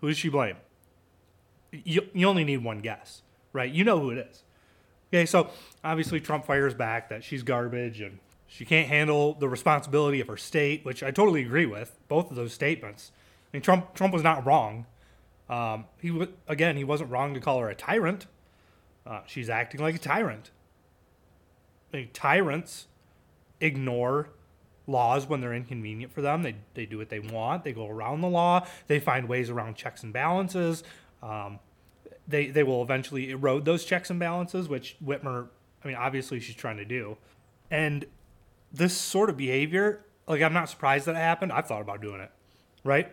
Who 0.00 0.08
does 0.08 0.18
she 0.18 0.28
blame? 0.28 0.56
you, 1.84 2.06
you 2.12 2.26
only 2.26 2.44
need 2.44 2.58
one 2.58 2.80
guess, 2.80 3.22
right? 3.52 3.70
You 3.70 3.84
know 3.84 4.00
who 4.00 4.10
it 4.10 4.18
is. 4.18 4.42
Okay, 5.12 5.26
so 5.26 5.50
obviously 5.84 6.20
Trump 6.20 6.44
fires 6.46 6.74
back 6.74 7.08
that 7.10 7.24
she's 7.24 7.42
garbage 7.42 8.00
and 8.00 8.18
she 8.46 8.64
can't 8.64 8.88
handle 8.88 9.34
the 9.34 9.48
responsibility 9.48 10.20
of 10.20 10.28
her 10.28 10.36
state, 10.36 10.84
which 10.84 11.02
I 11.02 11.10
totally 11.10 11.42
agree 11.42 11.66
with. 11.66 11.98
Both 12.08 12.30
of 12.30 12.36
those 12.36 12.52
statements. 12.52 13.12
I 13.52 13.56
mean, 13.56 13.62
Trump 13.62 13.94
Trump 13.94 14.12
was 14.12 14.22
not 14.22 14.46
wrong. 14.46 14.86
Um, 15.48 15.86
he 16.00 16.08
w- 16.08 16.32
again, 16.48 16.76
he 16.76 16.84
wasn't 16.84 17.10
wrong 17.10 17.34
to 17.34 17.40
call 17.40 17.60
her 17.60 17.68
a 17.68 17.74
tyrant. 17.74 18.26
Uh, 19.06 19.20
she's 19.26 19.48
acting 19.48 19.80
like 19.80 19.94
a 19.94 19.98
tyrant. 19.98 20.50
I 21.92 21.98
mean, 21.98 22.10
tyrants 22.12 22.86
ignore 23.60 24.30
laws 24.86 25.28
when 25.28 25.40
they're 25.40 25.54
inconvenient 25.54 26.12
for 26.12 26.22
them. 26.22 26.42
They, 26.42 26.56
they 26.74 26.86
do 26.86 26.98
what 26.98 27.08
they 27.08 27.20
want. 27.20 27.64
They 27.64 27.72
go 27.72 27.88
around 27.88 28.20
the 28.20 28.28
law. 28.28 28.66
They 28.86 29.00
find 29.00 29.28
ways 29.28 29.50
around 29.50 29.76
checks 29.76 30.02
and 30.02 30.12
balances. 30.12 30.82
Um, 31.22 31.60
they 32.28 32.48
they 32.48 32.62
will 32.62 32.82
eventually 32.82 33.30
erode 33.30 33.64
those 33.64 33.84
checks 33.84 34.10
and 34.10 34.18
balances, 34.18 34.68
which 34.68 34.96
Whitmer, 35.04 35.48
I 35.84 35.88
mean, 35.88 35.96
obviously 35.96 36.40
she's 36.40 36.56
trying 36.56 36.76
to 36.78 36.84
do, 36.84 37.16
and 37.70 38.04
this 38.72 38.96
sort 38.96 39.30
of 39.30 39.36
behavior, 39.36 40.04
like 40.26 40.42
I'm 40.42 40.52
not 40.52 40.68
surprised 40.68 41.06
that 41.06 41.16
it 41.16 41.18
happened. 41.18 41.52
I've 41.52 41.66
thought 41.66 41.82
about 41.82 42.00
doing 42.00 42.20
it, 42.20 42.30
right? 42.84 43.10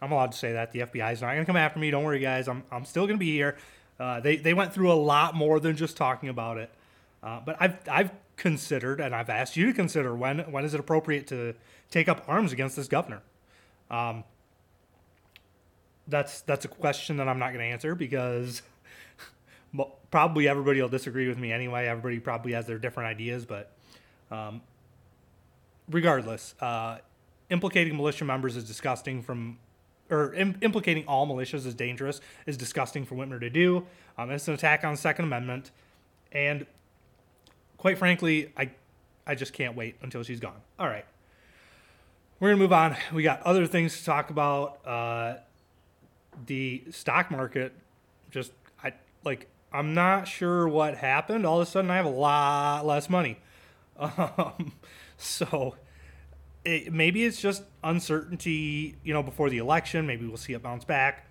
I'm 0.00 0.12
allowed 0.12 0.32
to 0.32 0.38
say 0.38 0.52
that 0.52 0.72
the 0.72 0.80
FBI 0.80 1.12
is 1.12 1.20
not 1.20 1.28
going 1.28 1.40
to 1.40 1.46
come 1.46 1.56
after 1.56 1.78
me. 1.78 1.90
Don't 1.90 2.04
worry, 2.04 2.20
guys. 2.20 2.48
I'm 2.48 2.62
I'm 2.70 2.84
still 2.84 3.06
going 3.06 3.18
to 3.18 3.24
be 3.24 3.32
here. 3.32 3.56
Uh, 3.98 4.20
they 4.20 4.36
they 4.36 4.54
went 4.54 4.72
through 4.72 4.92
a 4.92 4.94
lot 4.94 5.34
more 5.34 5.58
than 5.60 5.76
just 5.76 5.96
talking 5.96 6.28
about 6.28 6.58
it, 6.58 6.70
uh, 7.22 7.40
but 7.44 7.56
I've 7.58 7.76
I've 7.90 8.10
considered 8.36 9.00
and 9.00 9.14
I've 9.14 9.28
asked 9.28 9.56
you 9.56 9.66
to 9.66 9.72
consider 9.72 10.14
when 10.14 10.38
when 10.52 10.64
is 10.64 10.74
it 10.74 10.80
appropriate 10.80 11.26
to 11.28 11.54
take 11.90 12.08
up 12.08 12.24
arms 12.28 12.52
against 12.52 12.76
this 12.76 12.88
governor. 12.88 13.22
Um, 13.90 14.24
that's 16.06 16.40
that's 16.42 16.64
a 16.64 16.68
question 16.68 17.16
that 17.18 17.28
I'm 17.28 17.38
not 17.38 17.48
going 17.48 17.60
to 17.60 17.72
answer 17.72 17.94
because 17.94 18.62
probably 20.10 20.48
everybody 20.48 20.80
will 20.80 20.88
disagree 20.88 21.28
with 21.28 21.38
me 21.38 21.52
anyway. 21.52 21.86
Everybody 21.86 22.20
probably 22.20 22.52
has 22.52 22.66
their 22.66 22.78
different 22.78 23.08
ideas, 23.08 23.44
but 23.44 23.72
um, 24.30 24.60
regardless, 25.90 26.54
uh, 26.60 26.98
implicating 27.50 27.96
militia 27.96 28.24
members 28.24 28.56
is 28.56 28.64
disgusting. 28.64 29.22
From 29.22 29.58
or 30.10 30.32
Im- 30.34 30.58
implicating 30.62 31.06
all 31.06 31.26
militias 31.26 31.66
is 31.66 31.74
dangerous 31.74 32.20
is 32.46 32.56
disgusting 32.56 33.04
for 33.04 33.14
Whitmer 33.14 33.40
to 33.40 33.50
do. 33.50 33.86
Um, 34.16 34.30
it's 34.30 34.48
an 34.48 34.54
attack 34.54 34.84
on 34.84 34.92
the 34.92 34.98
Second 34.98 35.26
Amendment, 35.26 35.70
and 36.32 36.66
quite 37.76 37.98
frankly, 37.98 38.52
I 38.56 38.70
I 39.26 39.34
just 39.34 39.52
can't 39.52 39.76
wait 39.76 39.96
until 40.02 40.22
she's 40.22 40.40
gone. 40.40 40.60
All 40.78 40.88
right. 40.88 41.04
We're 42.40 42.50
gonna 42.50 42.60
move 42.60 42.72
on. 42.72 42.96
We 43.12 43.22
got 43.22 43.42
other 43.42 43.66
things 43.66 43.98
to 43.98 44.04
talk 44.04 44.30
about. 44.30 44.86
Uh, 44.86 45.34
the 46.46 46.84
stock 46.90 47.30
market 47.30 47.72
just 48.30 48.52
I 48.82 48.92
like 49.24 49.48
I'm 49.72 49.92
not 49.94 50.26
sure 50.28 50.68
what 50.68 50.96
happened. 50.96 51.44
All 51.44 51.60
of 51.60 51.68
a 51.68 51.70
sudden, 51.70 51.90
I 51.90 51.96
have 51.96 52.06
a 52.06 52.10
lot 52.10 52.86
less 52.86 53.08
money. 53.10 53.38
Um, 54.00 54.74
so 55.18 55.76
it, 56.64 56.92
maybe 56.92 57.24
it's 57.24 57.40
just 57.40 57.64
uncertainty, 57.84 58.96
you 59.04 59.12
know, 59.12 59.22
before 59.22 59.50
the 59.50 59.58
election. 59.58 60.06
Maybe 60.06 60.26
we'll 60.26 60.36
see 60.36 60.54
it 60.54 60.62
bounce 60.62 60.84
back. 60.84 61.26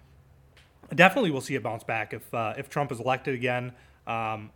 Definitely, 0.94 1.32
we'll 1.32 1.41
see 1.41 1.56
it 1.56 1.63
bounce 1.63 1.84
back 1.84 2.13
if 2.13 2.34
uh, 2.34 2.53
if 2.58 2.70
Trump 2.70 2.91
is 2.91 3.00
elected 3.00 3.34
again. 3.34 3.74
Um, 4.06 4.51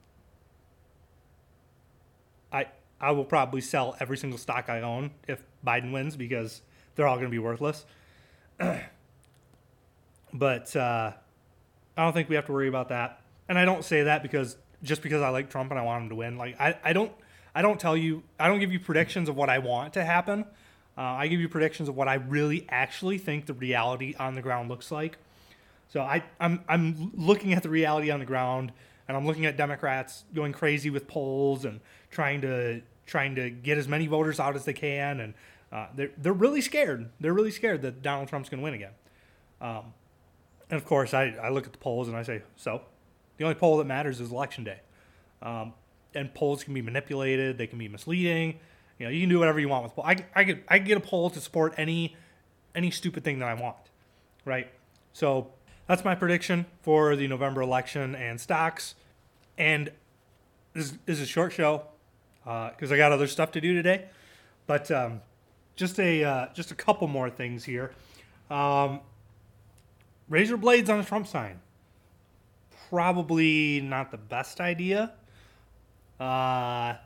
I 2.54 2.68
I 3.00 3.12
will 3.12 3.26
probably 3.26 3.62
sell 3.62 3.98
every 4.00 4.18
single 4.18 4.38
stock 4.38 4.70
I 4.70 4.82
own 4.82 5.12
if 5.28 5.42
Biden 5.66 5.92
wins 5.92 6.16
because 6.16 6.62
they're 6.96 7.08
all 7.08 7.16
going 7.16 7.28
to 7.28 7.32
be 7.32 7.40
worthless. 7.40 7.86
But 10.34 10.76
uh, 10.76 11.12
I 11.98 12.04
don't 12.04 12.14
think 12.14 12.30
we 12.30 12.36
have 12.36 12.46
to 12.46 12.52
worry 12.52 12.68
about 12.68 12.90
that. 12.90 13.22
And 13.50 13.58
I 13.58 13.66
don't 13.66 13.84
say 13.84 14.04
that 14.04 14.22
because 14.22 14.58
just 14.84 15.02
because 15.02 15.22
I 15.22 15.30
like 15.30 15.50
Trump 15.50 15.72
and 15.72 15.80
I 15.80 15.84
want 15.84 16.04
him 16.04 16.10
to 16.10 16.16
win. 16.16 16.38
Like 16.38 16.60
I, 16.60 16.78
I 16.84 16.94
don't 16.94 17.12
I 17.54 17.62
don't 17.62 17.80
tell 17.80 17.98
you 17.98 18.24
I 18.40 18.48
don't 18.48 18.60
give 18.60 18.72
you 18.72 18.80
predictions 18.80 19.30
of 19.30 19.36
what 19.36 19.50
I 19.50 19.60
want 19.60 19.94
to 19.94 20.04
happen. 20.04 20.46
Uh, 20.98 21.02
I 21.02 21.28
give 21.28 21.40
you 21.40 21.50
predictions 21.50 21.90
of 21.90 21.96
what 21.96 22.08
I 22.08 22.16
really 22.16 22.66
actually 22.70 23.18
think 23.18 23.46
the 23.46 23.54
reality 23.54 24.14
on 24.20 24.36
the 24.36 24.42
ground 24.42 24.70
looks 24.70 24.92
like. 24.92 25.18
So 25.90 26.02
I, 26.02 26.24
I'm 26.40 26.64
I'm 26.68 27.12
looking 27.16 27.54
at 27.54 27.64
the 27.64 27.70
reality 27.70 28.12
on 28.12 28.20
the 28.20 28.26
ground 28.26 28.72
and 29.08 29.18
I'm 29.18 29.26
looking 29.26 29.46
at 29.46 29.58
Democrats 29.58 30.24
going 30.34 30.54
crazy 30.54 30.90
with 30.90 31.08
polls 31.08 31.66
and 31.66 31.80
trying 32.10 32.42
to 32.42 32.82
trying 33.06 33.36
to 33.36 33.50
get 33.50 33.78
as 33.78 33.88
many 33.88 34.08
voters 34.08 34.40
out 34.40 34.56
as 34.56 34.66
they 34.66 34.74
can 34.74 35.20
and 35.20 35.34
Uh, 35.72 35.88
they're 35.96 36.12
they're 36.18 36.42
really 36.46 36.62
scared. 36.62 37.10
They're 37.22 37.34
really 37.34 37.52
scared 37.52 37.82
that 37.84 38.02
Donald 38.02 38.28
Trump's 38.28 38.50
going 38.50 38.60
to 38.60 38.64
win 38.64 38.74
again. 38.74 38.94
Um, 39.62 39.94
and 40.70 40.78
of 40.82 40.86
course, 40.86 41.14
I, 41.14 41.34
I 41.42 41.50
look 41.50 41.66
at 41.66 41.72
the 41.72 41.78
polls 41.80 42.08
and 42.10 42.18
I 42.18 42.24
say, 42.24 42.42
so 42.58 42.82
the 43.38 43.46
only 43.46 43.56
poll 43.56 43.78
that 43.78 43.86
matters 43.88 44.20
is 44.20 44.32
election 44.32 44.66
day. 44.66 44.80
Um, 45.42 45.74
and 46.14 46.34
polls 46.34 46.64
can 46.64 46.74
be 46.74 46.82
manipulated. 46.82 47.58
They 47.58 47.68
can 47.68 47.80
be 47.80 47.88
misleading. 47.88 48.60
You 49.00 49.06
know, 49.08 49.12
you 49.12 49.22
can 49.22 49.30
do 49.30 49.40
whatever 49.40 49.60
you 49.60 49.70
want 49.70 49.84
with 49.84 49.96
polls. 49.96 50.08
I, 50.08 50.26
I 50.36 50.44
could 50.44 50.64
I 50.68 50.78
could 50.80 50.88
get 50.88 50.98
a 50.98 51.02
poll 51.02 51.30
to 51.32 51.40
support 51.40 51.74
any 51.78 52.16
any 52.76 52.92
stupid 52.92 53.24
thing 53.24 53.40
that 53.40 53.48
I 53.48 53.54
want, 53.54 53.78
right? 54.46 54.72
So 55.14 55.52
that's 55.88 56.06
my 56.06 56.16
prediction 56.16 56.66
for 56.82 57.16
the 57.16 57.28
November 57.28 57.62
election 57.62 58.16
and 58.16 58.40
stocks. 58.40 58.96
And 59.58 59.92
this, 60.74 60.94
this 61.06 61.18
is 61.18 61.24
a 61.24 61.26
short 61.26 61.52
show 61.52 61.84
because 62.44 62.92
uh, 62.92 62.94
I 62.94 62.98
got 62.98 63.12
other 63.12 63.28
stuff 63.28 63.52
to 63.54 63.62
do 63.62 63.74
today. 63.74 64.06
But 64.68 64.90
um, 64.92 65.22
just 65.76 66.00
a 66.00 66.24
uh, 66.24 66.46
just 66.54 66.72
a 66.72 66.76
couple 66.76 67.08
more 67.08 67.30
things 67.30 67.64
here. 67.64 67.92
Um, 68.50 69.02
razor 70.30 70.58
blades 70.58 70.90
on 70.90 71.00
a 71.00 71.04
Trump 71.04 71.28
sign. 71.28 71.60
Probably 72.90 73.82
not 73.82 74.12
the 74.12 74.18
best 74.18 74.62
idea. 74.62 75.14
Uh, 76.22 76.98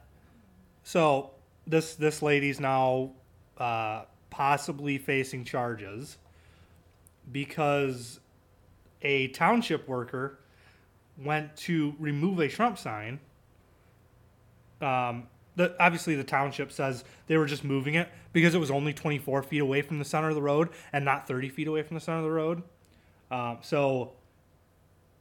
so 0.84 1.32
this 1.66 1.96
this 1.96 2.22
lady's 2.22 2.60
now 2.60 3.12
uh, 3.58 4.04
possibly 4.30 4.98
facing 4.98 5.46
charges 5.46 6.18
because 7.32 8.20
a 9.02 9.30
township 9.30 9.88
worker 9.88 10.40
went 11.18 11.56
to 11.56 11.96
remove 11.98 12.40
a 12.40 12.50
Trump 12.50 12.78
sign. 12.78 13.22
Um, 14.82 15.28
the, 15.56 15.74
obviously, 15.80 16.16
the 16.16 16.24
township 16.26 16.70
says 16.70 17.06
they 17.28 17.38
were 17.38 17.46
just 17.46 17.64
moving 17.64 17.96
it 17.96 18.10
because 18.34 18.54
it 18.54 18.58
was 18.58 18.70
only 18.70 18.92
24 18.92 19.44
feet 19.44 19.60
away 19.60 19.82
from 19.82 19.98
the 19.98 20.04
center 20.04 20.28
of 20.28 20.36
the 20.36 20.42
road 20.42 20.68
and 20.92 21.06
not 21.06 21.26
30 21.26 21.48
feet 21.48 21.68
away 21.70 21.84
from 21.84 21.96
the 21.96 22.02
center 22.02 22.18
of 22.18 22.26
the 22.26 22.32
road. 22.32 22.64
Um, 23.32 23.60
so, 23.62 24.12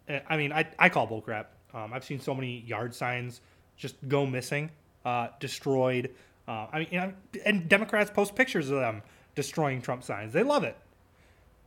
eh, 0.09 0.19
I 0.29 0.37
mean, 0.37 0.53
I, 0.53 0.67
I 0.81 0.89
call 0.89 1.07
bullcrap. 1.07 1.47
Um, 1.73 1.93
I've 1.93 2.05
seen 2.05 2.19
so 2.19 2.35
many 2.35 2.65
yard 2.67 2.93
signs 2.93 3.41
just 3.77 3.97
go 4.09 4.27
missing, 4.27 4.71
uh, 5.05 5.29
destroyed. 5.41 6.11
Uh, 6.47 6.67
I 6.73 6.79
mean, 6.81 6.89
you 6.91 7.01
know, 7.01 7.13
and 7.45 7.69
Democrats 7.69 8.11
post 8.11 8.35
pictures 8.35 8.71
of 8.71 8.79
them 8.79 9.03
destroying 9.35 9.81
Trump 9.81 10.05
signs. 10.05 10.33
They 10.33 10.43
love 10.43 10.65
it. 10.65 10.77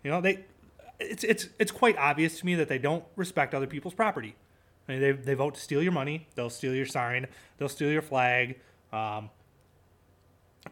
You 0.03 0.11
know, 0.11 0.21
they 0.21 0.45
it's 0.99 1.23
it's 1.23 1.49
it's 1.59 1.71
quite 1.71 1.97
obvious 1.97 2.39
to 2.39 2.45
me 2.45 2.55
that 2.55 2.67
they 2.67 2.77
don't 2.77 3.03
respect 3.15 3.53
other 3.53 3.67
people's 3.67 3.93
property. 3.93 4.35
I 4.87 4.91
mean, 4.91 5.01
they 5.01 5.11
they 5.11 5.33
vote 5.33 5.55
to 5.55 5.61
steal 5.61 5.83
your 5.83 5.91
money. 5.91 6.27
They'll 6.35 6.49
steal 6.49 6.73
your 6.73 6.85
sign. 6.85 7.27
They'll 7.57 7.69
steal 7.69 7.91
your 7.91 8.01
flag. 8.01 8.59
Um, 8.91 9.29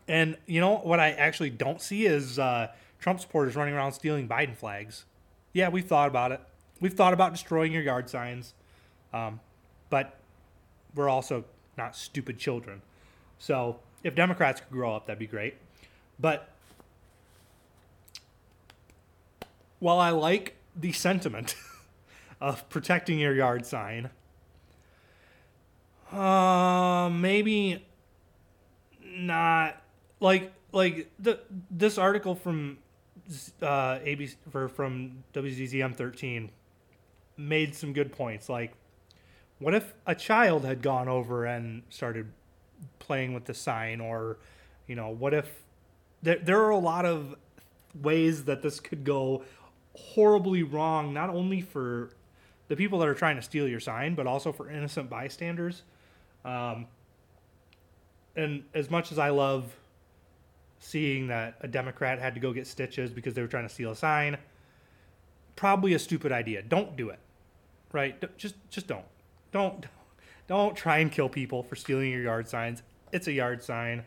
and 0.08 0.38
you 0.46 0.62
know 0.62 0.78
what 0.78 1.00
I 1.00 1.12
actually 1.12 1.50
don't 1.50 1.82
see 1.82 2.06
is 2.06 2.40
uh, 2.40 2.72
Trump 3.00 3.20
supporters 3.20 3.56
running 3.56 3.74
around 3.74 3.94
stealing 3.94 4.28
Biden 4.28 4.56
flags. 4.56 5.06
Yeah, 5.54 5.70
we've 5.70 5.86
thought 5.86 6.08
about 6.08 6.32
it. 6.32 6.42
We've 6.82 6.94
thought 6.94 7.14
about 7.14 7.32
destroying 7.32 7.72
your 7.72 7.82
yard 7.82 8.10
signs, 8.10 8.54
um, 9.14 9.40
but 9.90 10.20
we're 10.96 11.10
also 11.10 11.46
not 11.78 11.96
stupid 11.96 12.38
children. 12.38 12.82
So 13.40 13.80
if 14.04 14.16
Democrats 14.16 14.62
could 14.62 14.72
grow 14.72 14.96
up, 14.96 15.08
that'd 15.08 15.20
be 15.20 15.28
great. 15.28 15.56
But 16.20 16.50
while 19.80 20.00
I 20.00 20.12
like 20.12 20.56
the 20.76 20.92
sentiment 20.92 21.56
of 22.42 22.68
protecting 22.70 23.20
your 23.20 23.36
yard 23.36 23.66
sign, 23.66 24.10
uh, 26.12 27.10
maybe 27.12 27.86
not 29.04 29.82
like 30.20 30.52
like 30.72 31.10
the 31.20 31.40
this 31.72 31.98
article 31.98 32.36
from 32.36 32.78
uh, 33.62 34.00
ABC 34.00 34.36
for 34.52 34.68
from 34.68 35.24
WZZM 35.34 35.96
13 35.96 36.52
made 37.38 37.76
some 37.76 37.94
good 37.94 38.12
points. 38.12 38.50
Like, 38.50 38.74
what 39.60 39.74
if 39.74 39.94
a 40.06 40.16
child 40.16 40.66
had 40.66 40.82
gone 40.82 41.08
over 41.08 41.46
and 41.46 41.84
started 41.90 42.32
playing 43.00 43.34
with 43.34 43.46
the 43.46 43.54
sign, 43.54 44.02
or 44.02 44.38
you 44.88 44.96
know, 44.96 45.10
what 45.10 45.34
if 45.34 45.64
there 46.22 46.38
there 46.38 46.62
are 46.62 46.72
a 46.72 46.78
lot 46.78 47.06
of 47.06 47.36
ways 48.02 48.46
that 48.46 48.62
this 48.62 48.80
could 48.80 49.04
go 49.04 49.44
horribly 49.94 50.64
wrong, 50.64 51.14
not 51.14 51.30
only 51.30 51.62
for 51.62 52.10
the 52.68 52.76
people 52.76 53.00
that 53.00 53.08
are 53.08 53.14
trying 53.14 53.36
to 53.36 53.42
steal 53.42 53.68
your 53.68 53.80
sign, 53.80 54.16
but 54.16 54.28
also 54.28 54.52
for 54.52 54.70
innocent 54.70 55.10
bystanders. 55.10 55.84
Um, 56.44 56.88
and 58.36 58.64
as 58.74 58.90
much 58.90 59.12
as 59.12 59.20
I 59.20 59.30
love 59.30 59.76
seeing 60.80 61.28
that 61.28 61.56
a 61.62 61.68
Democrat 61.68 62.20
had 62.20 62.34
to 62.36 62.40
go 62.40 62.52
get 62.52 62.68
stitches 62.68 63.12
because 63.12 63.34
they 63.34 63.42
were 63.42 63.48
trying 63.48 63.68
to 63.68 63.74
steal 63.74 63.92
a 63.92 63.96
sign, 63.96 64.38
probably 65.56 65.94
a 65.94 66.00
stupid 66.00 66.32
idea. 66.32 66.62
Don't 66.62 66.96
do 66.96 67.10
it. 67.10 67.20
Right? 67.92 68.38
Just 68.38 68.56
just 68.70 68.88
don't. 68.88 69.06
Don't 69.56 69.86
don't 70.48 70.76
try 70.76 70.98
and 70.98 71.10
kill 71.10 71.30
people 71.30 71.64
for 71.64 71.78
stealing 71.78 72.12
your 72.12 72.22
yard 72.22 72.50
signs. 72.50 72.84
It's 73.14 73.28
a 73.28 73.32
yard 73.32 73.64
sign. 73.64 74.04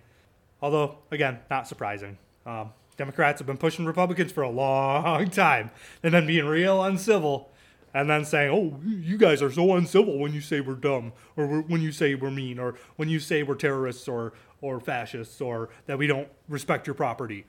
Although, 0.61 0.99
again, 1.11 1.39
not 1.49 1.67
surprising. 1.67 2.19
Um, 2.45 2.75
Democrats 2.99 3.41
have 3.41 3.47
been 3.47 3.57
pushing 3.57 3.87
Republicans 3.87 4.31
for 4.31 4.43
a 4.43 4.51
long 4.51 5.31
time 5.31 5.71
and 6.03 6.13
then 6.13 6.27
being 6.27 6.45
real 6.45 6.83
uncivil 6.85 7.51
and 7.95 8.11
then 8.11 8.27
saying, 8.27 8.51
oh, 8.51 8.79
you 8.85 9.17
guys 9.17 9.41
are 9.41 9.51
so 9.51 9.75
uncivil 9.75 10.19
when 10.19 10.35
you 10.35 10.43
say 10.43 10.61
we're 10.61 10.75
dumb 10.75 11.15
or 11.35 11.63
when 11.63 11.81
you 11.81 11.93
say 11.93 12.15
we're 12.15 12.31
mean 12.31 12.59
or 12.59 12.75
when 12.97 13.09
you 13.09 13.19
say 13.19 13.43
we're 13.43 13.55
terrorists 13.55 14.07
or, 14.07 14.35
or 14.61 14.81
fascists 14.81 15.41
or 15.41 15.71
that 15.87 15.97
we 15.97 16.07
don't 16.07 16.29
respect 16.51 16.87
your 16.87 16.93
property. 16.93 17.47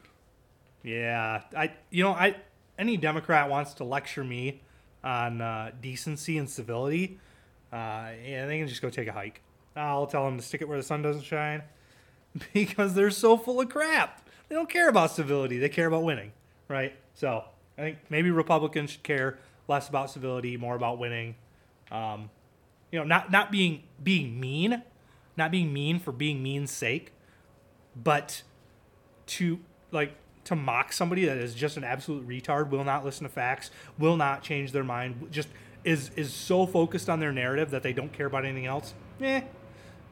Yeah, 0.84 1.42
I, 1.54 1.74
you 1.90 2.06
know, 2.06 2.12
I, 2.12 2.38
any 2.78 2.96
Democrat 2.96 3.50
wants 3.50 3.74
to 3.74 3.84
lecture 3.84 4.24
me 4.24 4.62
on 5.04 5.42
uh, 5.42 5.72
decency 5.82 6.38
and 6.38 6.50
civility, 6.50 7.20
uh, 7.72 8.10
yeah, 8.26 8.46
they 8.46 8.58
can 8.60 8.68
just 8.68 8.82
go 8.82 8.90
take 8.90 9.08
a 9.08 9.12
hike. 9.12 9.42
I'll 9.76 10.08
tell 10.08 10.26
them 10.26 10.38
to 10.38 10.44
stick 10.44 10.62
it 10.62 10.68
where 10.68 10.78
the 10.78 10.84
sun 10.84 11.02
doesn't 11.02 11.24
shine 11.24 11.64
because 12.54 12.94
they're 12.94 13.12
so 13.12 13.38
full 13.38 13.62
of 13.62 13.70
crap. 13.70 14.28
They 14.48 14.56
don't 14.56 14.70
care 14.70 14.90
about 14.90 15.12
civility. 15.12 15.60
They 15.60 15.70
care 15.70 15.88
about 15.88 16.04
winning, 16.04 16.32
right? 16.68 16.94
So 17.14 17.44
I 17.78 17.82
think 17.82 17.98
maybe 18.10 18.32
Republicans 18.32 18.92
should 18.92 19.04
care 19.04 19.38
less 19.68 19.88
about 19.88 20.10
civility, 20.10 20.58
more 20.58 20.76
about 20.76 20.98
winning. 20.98 21.36
Um, 21.92 22.30
you 22.92 23.00
know, 23.00 23.06
not 23.06 23.32
not 23.32 23.52
being 23.52 23.84
being 24.02 24.40
mean, 24.40 24.82
not 25.38 25.52
being 25.52 25.72
mean 25.72 26.00
for 26.00 26.12
being 26.12 26.42
mean's 26.42 26.72
sake, 26.72 27.14
but 27.96 28.42
to 29.28 29.60
like 29.92 30.14
to 30.46 30.56
mock 30.56 30.92
somebody 30.92 31.26
that 31.26 31.38
is 31.38 31.54
just 31.54 31.78
an 31.78 31.84
absolute 31.84 32.28
retard, 32.28 32.70
will 32.72 32.84
not 32.84 33.06
listen 33.06 33.24
to 33.24 33.30
facts, 33.30 33.70
will 34.00 34.18
not 34.18 34.42
change 34.42 34.72
their 34.72 34.84
mind, 34.84 35.28
just 35.30 35.48
is 35.84 36.12
is 36.16 36.34
so 36.34 36.66
focused 36.66 37.10
on 37.10 37.20
their 37.20 37.32
narrative 37.32 37.72
that 37.72 37.84
they 37.84 37.94
don't 37.94 38.12
care 38.12 38.26
about 38.26 38.46
anything 38.46 38.66
else. 38.66 38.94
Eh, 39.22 39.42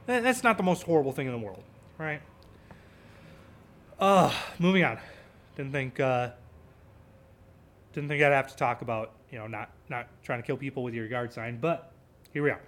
that's 0.05 0.43
not 0.43 0.57
the 0.57 0.63
most 0.63 0.83
horrible 0.83 1.11
thing 1.11 1.27
in 1.27 1.33
the 1.33 1.39
world, 1.39 1.63
right? 1.97 2.21
Uh, 3.99 4.33
moving 4.59 4.83
on. 4.83 4.99
Didn't 5.55 5.71
think 5.71 5.99
uh, 5.99 6.29
didn't 7.93 8.09
think 8.09 8.21
I'd 8.21 8.31
have 8.31 8.47
to 8.47 8.55
talk 8.55 8.81
about 8.81 9.13
you 9.31 9.39
know 9.39 9.47
not 9.47 9.69
not 9.89 10.07
trying 10.23 10.41
to 10.41 10.45
kill 10.45 10.57
people 10.57 10.83
with 10.83 10.93
your 10.93 11.05
yard 11.05 11.33
sign, 11.33 11.57
but 11.59 11.91
here 12.31 12.43
we 12.43 12.51
are. 12.51 12.61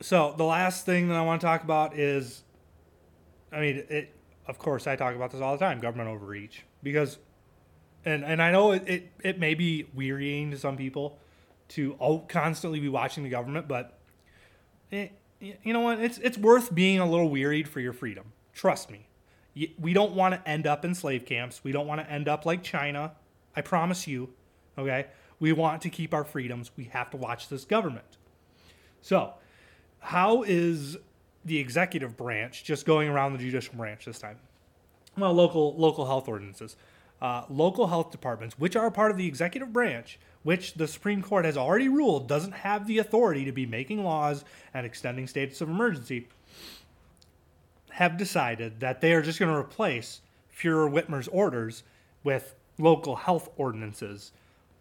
So 0.00 0.34
the 0.36 0.44
last 0.44 0.84
thing 0.84 1.08
that 1.08 1.16
I 1.16 1.22
want 1.22 1.40
to 1.40 1.46
talk 1.46 1.62
about 1.62 1.96
is, 1.96 2.42
I 3.52 3.60
mean, 3.60 3.84
it. 3.88 4.10
Of 4.46 4.58
course, 4.58 4.86
I 4.86 4.96
talk 4.96 5.14
about 5.14 5.30
this 5.30 5.40
all 5.40 5.56
the 5.56 5.64
time: 5.64 5.80
government 5.80 6.10
overreach, 6.10 6.64
because, 6.82 7.18
and 8.04 8.24
and 8.24 8.42
I 8.42 8.50
know 8.50 8.72
it 8.72 8.84
it, 8.86 9.12
it 9.22 9.38
may 9.38 9.54
be 9.54 9.86
wearying 9.94 10.50
to 10.50 10.58
some 10.58 10.76
people 10.76 11.18
to 11.68 11.96
constantly 12.28 12.80
be 12.80 12.88
watching 12.88 13.24
the 13.24 13.30
government, 13.30 13.66
but 13.66 13.98
eh, 14.92 15.08
it, 15.40 15.60
you 15.62 15.72
know 15.72 15.80
what? 15.80 16.00
It's 16.00 16.18
it's 16.18 16.38
worth 16.38 16.74
being 16.74 17.00
a 17.00 17.08
little 17.08 17.28
wearied 17.28 17.68
for 17.68 17.80
your 17.80 17.92
freedom. 17.92 18.32
Trust 18.52 18.90
me. 18.90 19.08
We 19.78 19.92
don't 19.92 20.14
want 20.14 20.34
to 20.34 20.48
end 20.48 20.66
up 20.66 20.84
in 20.84 20.94
slave 20.94 21.24
camps. 21.24 21.62
We 21.62 21.70
don't 21.70 21.86
want 21.86 22.00
to 22.00 22.10
end 22.10 22.28
up 22.28 22.44
like 22.44 22.64
China. 22.64 23.12
I 23.54 23.60
promise 23.60 24.08
you. 24.08 24.30
Okay? 24.76 25.06
We 25.38 25.52
want 25.52 25.82
to 25.82 25.90
keep 25.90 26.12
our 26.12 26.24
freedoms. 26.24 26.72
We 26.76 26.84
have 26.84 27.10
to 27.10 27.16
watch 27.16 27.48
this 27.48 27.64
government. 27.64 28.18
So, 29.00 29.34
how 30.00 30.42
is 30.42 30.96
the 31.44 31.58
executive 31.58 32.16
branch 32.16 32.64
just 32.64 32.84
going 32.84 33.08
around 33.08 33.32
the 33.32 33.38
judicial 33.38 33.74
branch 33.74 34.06
this 34.06 34.18
time? 34.18 34.38
Well, 35.16 35.32
local 35.32 35.76
local 35.76 36.06
health 36.06 36.26
ordinances. 36.28 36.76
Uh, 37.22 37.44
local 37.48 37.86
health 37.86 38.10
departments, 38.10 38.58
which 38.58 38.76
are 38.76 38.90
part 38.90 39.10
of 39.10 39.16
the 39.16 39.26
executive 39.26 39.72
branch, 39.72 40.18
which 40.42 40.74
the 40.74 40.86
Supreme 40.86 41.22
Court 41.22 41.46
has 41.46 41.56
already 41.56 41.88
ruled 41.88 42.28
doesn't 42.28 42.52
have 42.52 42.86
the 42.86 42.98
authority 42.98 43.46
to 43.46 43.52
be 43.52 43.64
making 43.64 44.04
laws 44.04 44.44
and 44.74 44.84
extending 44.84 45.26
states 45.26 45.60
of 45.62 45.70
emergency, 45.70 46.28
have 47.92 48.18
decided 48.18 48.80
that 48.80 49.00
they 49.00 49.14
are 49.14 49.22
just 49.22 49.38
going 49.38 49.50
to 49.50 49.58
replace 49.58 50.20
Fuhrer 50.54 50.90
Whitmer's 50.90 51.28
orders 51.28 51.82
with 52.24 52.54
local 52.78 53.16
health 53.16 53.48
ordinances, 53.56 54.32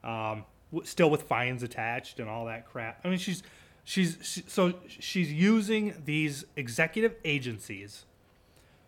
um, 0.04 0.44
still 0.84 1.10
with 1.10 1.24
fines 1.24 1.64
attached 1.64 2.20
and 2.20 2.28
all 2.28 2.46
that 2.46 2.68
crap. 2.68 3.00
I 3.06 3.10
mean, 3.10 3.20
she's 3.20 3.44
she's 3.84 4.18
she, 4.22 4.44
so 4.48 4.74
she's 4.88 5.32
using 5.32 5.94
these 6.04 6.46
executive 6.56 7.16
agencies 7.24 8.06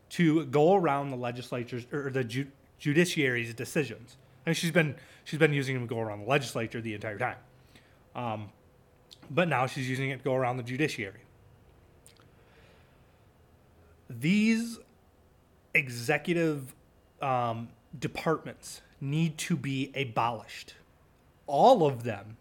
to 0.10 0.46
go 0.46 0.76
around 0.76 1.12
the 1.12 1.18
legislature's 1.18 1.86
or 1.94 2.10
the 2.10 2.24
ju- 2.24 2.48
judiciary's 2.86 3.52
decisions. 3.56 4.16
And 4.46 4.56
she's 4.56 4.70
been 4.70 4.96
she's 5.24 5.40
been 5.40 5.54
using 5.54 5.74
them 5.74 5.88
to 5.88 5.96
go 5.96 6.00
around 6.00 6.20
the 6.20 6.30
legislature 6.30 6.80
the 6.82 6.94
entire 6.94 7.18
time. 7.18 7.38
Um, 8.16 8.50
but 9.32 9.48
now 9.48 9.66
she's 9.66 9.90
using 9.90 10.12
it 10.12 10.20
to 10.20 10.24
go 10.24 10.36
around 10.36 10.58
the 10.58 10.64
judiciary. 10.64 11.22
These 14.08 14.78
executive 15.74 16.76
um, 17.24 17.70
departments 17.98 18.82
need 19.02 19.40
to 19.40 19.58
be 19.58 19.92
abolished. 19.96 20.76
All 21.48 21.88
of 21.88 22.04
them. 22.04 22.38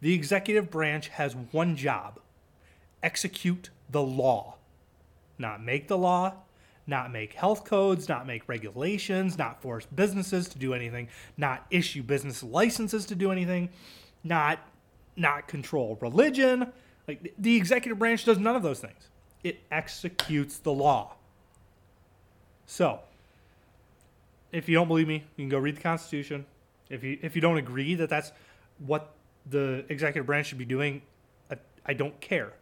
The 0.00 0.14
executive 0.14 0.70
branch 0.70 1.08
has 1.08 1.34
one 1.34 1.74
job 1.74 2.20
execute 3.02 3.70
the 3.90 4.02
law, 4.02 4.54
not 5.36 5.62
make 5.62 5.88
the 5.88 5.98
law, 5.98 6.34
not 6.86 7.12
make 7.12 7.32
health 7.32 7.64
codes, 7.64 8.08
not 8.08 8.26
make 8.26 8.48
regulations, 8.48 9.38
not 9.38 9.62
force 9.62 9.86
businesses 9.86 10.48
to 10.48 10.58
do 10.58 10.74
anything, 10.74 11.08
not 11.36 11.66
issue 11.70 12.02
business 12.02 12.42
licenses 12.42 13.06
to 13.06 13.14
do 13.14 13.30
anything, 13.30 13.70
not 14.22 14.58
not 15.16 15.48
control 15.48 15.96
religion. 16.00 16.72
Like 17.08 17.34
the 17.38 17.56
executive 17.56 17.98
branch 17.98 18.24
does 18.24 18.38
none 18.38 18.56
of 18.56 18.62
those 18.62 18.80
things. 18.80 19.08
It 19.42 19.60
executes 19.70 20.58
the 20.58 20.72
law. 20.72 21.14
So, 22.66 23.00
if 24.52 24.68
you 24.68 24.74
don't 24.74 24.88
believe 24.88 25.08
me, 25.08 25.24
you 25.36 25.44
can 25.44 25.48
go 25.48 25.58
read 25.58 25.76
the 25.76 25.82
Constitution. 25.82 26.46
If 26.88 27.02
you 27.02 27.18
if 27.22 27.34
you 27.34 27.40
don't 27.40 27.58
agree 27.58 27.94
that 27.94 28.08
that's 28.08 28.32
what 28.78 29.14
the 29.48 29.84
executive 29.88 30.26
branch 30.26 30.48
should 30.48 30.58
be 30.58 30.64
doing, 30.64 31.02
I, 31.50 31.56
I 31.86 31.92
don't 31.94 32.18
care. 32.20 32.52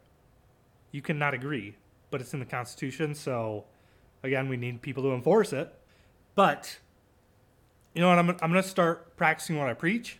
You 0.90 1.02
cannot 1.02 1.34
agree, 1.34 1.76
but 2.10 2.20
it's 2.20 2.34
in 2.34 2.40
the 2.40 2.46
Constitution, 2.46 3.14
so 3.14 3.64
Again, 4.22 4.48
we 4.48 4.56
need 4.56 4.82
people 4.82 5.02
to 5.04 5.12
enforce 5.12 5.52
it. 5.52 5.72
But 6.34 6.78
you 7.94 8.00
know 8.00 8.08
what? 8.08 8.18
I'm, 8.18 8.30
I'm 8.30 8.50
going 8.50 8.62
to 8.62 8.68
start 8.68 9.16
practicing 9.16 9.58
what 9.58 9.68
I 9.68 9.74
preach. 9.74 10.18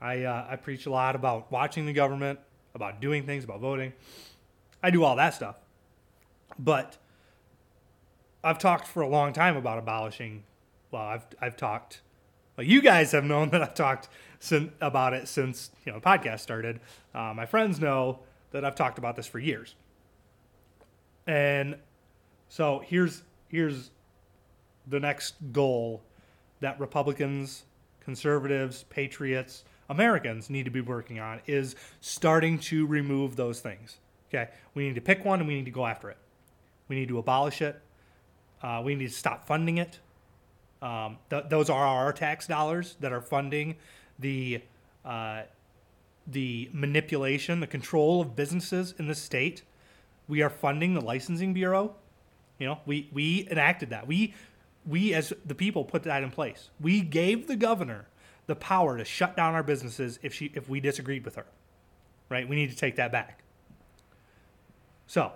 I, 0.00 0.24
uh, 0.24 0.46
I 0.50 0.56
preach 0.56 0.86
a 0.86 0.90
lot 0.90 1.14
about 1.14 1.50
watching 1.52 1.86
the 1.86 1.92
government, 1.92 2.40
about 2.74 3.00
doing 3.00 3.24
things, 3.24 3.44
about 3.44 3.60
voting. 3.60 3.92
I 4.82 4.90
do 4.90 5.04
all 5.04 5.16
that 5.16 5.34
stuff. 5.34 5.56
But 6.58 6.98
I've 8.42 8.58
talked 8.58 8.86
for 8.86 9.02
a 9.02 9.08
long 9.08 9.32
time 9.32 9.56
about 9.56 9.78
abolishing. 9.78 10.42
Well, 10.90 11.02
I've, 11.02 11.26
I've 11.40 11.56
talked. 11.56 12.00
Well, 12.56 12.66
you 12.66 12.82
guys 12.82 13.12
have 13.12 13.24
known 13.24 13.48
that 13.50 13.62
I've 13.62 13.74
talked 13.74 14.08
sin, 14.40 14.72
about 14.80 15.14
it 15.14 15.28
since 15.28 15.70
you 15.86 15.92
know 15.92 16.00
the 16.00 16.04
podcast 16.04 16.40
started. 16.40 16.80
Uh, 17.14 17.32
my 17.34 17.46
friends 17.46 17.80
know 17.80 18.18
that 18.50 18.64
I've 18.64 18.74
talked 18.74 18.98
about 18.98 19.16
this 19.16 19.26
for 19.26 19.38
years. 19.38 19.76
And 21.26 21.76
so 22.52 22.82
here's 22.84 23.22
here's 23.48 23.90
the 24.86 25.00
next 25.00 25.36
goal 25.52 26.02
that 26.60 26.78
Republicans, 26.78 27.64
conservatives, 28.04 28.84
patriots, 28.90 29.64
Americans 29.88 30.50
need 30.50 30.66
to 30.66 30.70
be 30.70 30.82
working 30.82 31.18
on 31.18 31.40
is 31.46 31.76
starting 32.02 32.58
to 32.58 32.86
remove 32.86 33.36
those 33.36 33.60
things. 33.60 33.96
Okay, 34.28 34.50
we 34.74 34.86
need 34.86 34.94
to 34.96 35.00
pick 35.00 35.24
one 35.24 35.38
and 35.38 35.48
we 35.48 35.54
need 35.54 35.64
to 35.64 35.70
go 35.70 35.86
after 35.86 36.10
it. 36.10 36.18
We 36.88 36.96
need 36.96 37.08
to 37.08 37.16
abolish 37.16 37.62
it. 37.62 37.80
Uh, 38.62 38.82
we 38.84 38.96
need 38.96 39.08
to 39.08 39.14
stop 39.14 39.46
funding 39.46 39.78
it. 39.78 40.00
Um, 40.82 41.16
th- 41.30 41.44
those 41.48 41.70
are 41.70 41.86
our 41.86 42.12
tax 42.12 42.46
dollars 42.46 42.96
that 43.00 43.14
are 43.14 43.22
funding 43.22 43.76
the 44.18 44.60
uh, 45.06 45.44
the 46.26 46.68
manipulation, 46.74 47.60
the 47.60 47.66
control 47.66 48.20
of 48.20 48.36
businesses 48.36 48.94
in 48.98 49.08
the 49.08 49.14
state. 49.14 49.62
We 50.28 50.42
are 50.42 50.50
funding 50.50 50.92
the 50.92 51.00
licensing 51.00 51.54
bureau. 51.54 51.96
You 52.62 52.68
know, 52.68 52.78
we 52.86 53.08
we 53.12 53.48
enacted 53.50 53.90
that. 53.90 54.06
We 54.06 54.34
we 54.86 55.14
as 55.14 55.32
the 55.44 55.54
people 55.56 55.84
put 55.84 56.04
that 56.04 56.22
in 56.22 56.30
place. 56.30 56.70
We 56.80 57.00
gave 57.00 57.48
the 57.48 57.56
governor 57.56 58.06
the 58.46 58.54
power 58.54 58.96
to 58.96 59.04
shut 59.04 59.36
down 59.36 59.54
our 59.54 59.64
businesses 59.64 60.20
if 60.22 60.32
she 60.32 60.52
if 60.54 60.68
we 60.68 60.78
disagreed 60.78 61.24
with 61.24 61.34
her. 61.34 61.46
Right? 62.28 62.48
We 62.48 62.54
need 62.54 62.70
to 62.70 62.76
take 62.76 62.94
that 62.96 63.10
back. 63.10 63.42
So, 65.08 65.32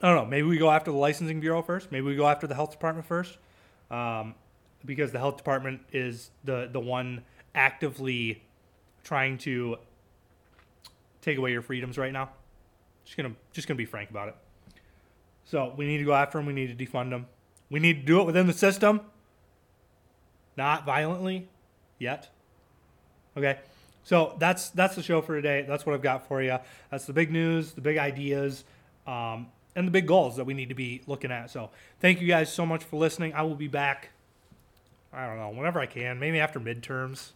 I 0.00 0.08
don't 0.08 0.16
know. 0.16 0.24
Maybe 0.24 0.48
we 0.48 0.56
go 0.56 0.70
after 0.70 0.90
the 0.90 0.96
licensing 0.96 1.40
bureau 1.40 1.60
first. 1.60 1.92
Maybe 1.92 2.06
we 2.06 2.16
go 2.16 2.26
after 2.26 2.46
the 2.46 2.54
health 2.54 2.70
department 2.70 3.06
first, 3.06 3.36
um, 3.90 4.34
because 4.82 5.12
the 5.12 5.18
health 5.18 5.36
department 5.36 5.82
is 5.92 6.30
the 6.44 6.70
the 6.72 6.80
one 6.80 7.22
actively 7.54 8.42
trying 9.02 9.36
to 9.36 9.76
take 11.20 11.36
away 11.36 11.52
your 11.52 11.60
freedoms 11.60 11.98
right 11.98 12.14
now. 12.14 12.30
Just 13.04 13.18
gonna 13.18 13.34
just 13.52 13.68
gonna 13.68 13.76
be 13.76 13.84
frank 13.84 14.08
about 14.08 14.28
it. 14.28 14.36
So 15.44 15.72
we 15.76 15.86
need 15.86 15.98
to 15.98 16.04
go 16.04 16.14
after 16.14 16.38
them. 16.38 16.46
We 16.46 16.52
need 16.52 16.76
to 16.76 16.86
defund 16.86 17.10
them. 17.10 17.26
We 17.70 17.80
need 17.80 18.00
to 18.00 18.06
do 18.06 18.20
it 18.20 18.24
within 18.24 18.46
the 18.46 18.52
system, 18.52 19.00
not 20.56 20.84
violently 20.84 21.48
yet. 21.98 22.28
Okay. 23.36 23.58
So 24.04 24.36
that's 24.38 24.70
that's 24.70 24.94
the 24.94 25.02
show 25.02 25.22
for 25.22 25.34
today. 25.34 25.64
That's 25.66 25.86
what 25.86 25.94
I've 25.94 26.02
got 26.02 26.28
for 26.28 26.42
you. 26.42 26.58
That's 26.90 27.06
the 27.06 27.12
big 27.12 27.30
news, 27.30 27.72
the 27.72 27.80
big 27.80 27.96
ideas, 27.96 28.64
um, 29.06 29.48
and 29.74 29.86
the 29.86 29.90
big 29.90 30.06
goals 30.06 30.36
that 30.36 30.44
we 30.44 30.54
need 30.54 30.68
to 30.68 30.74
be 30.74 31.02
looking 31.06 31.32
at. 31.32 31.50
So 31.50 31.70
thank 32.00 32.20
you 32.20 32.28
guys 32.28 32.52
so 32.52 32.66
much 32.66 32.84
for 32.84 32.96
listening. 32.96 33.32
I 33.32 33.42
will 33.42 33.54
be 33.54 33.68
back. 33.68 34.10
I 35.12 35.26
don't 35.26 35.38
know 35.38 35.50
whenever 35.50 35.80
I 35.80 35.86
can. 35.86 36.18
Maybe 36.18 36.38
after 36.38 36.60
midterms. 36.60 37.30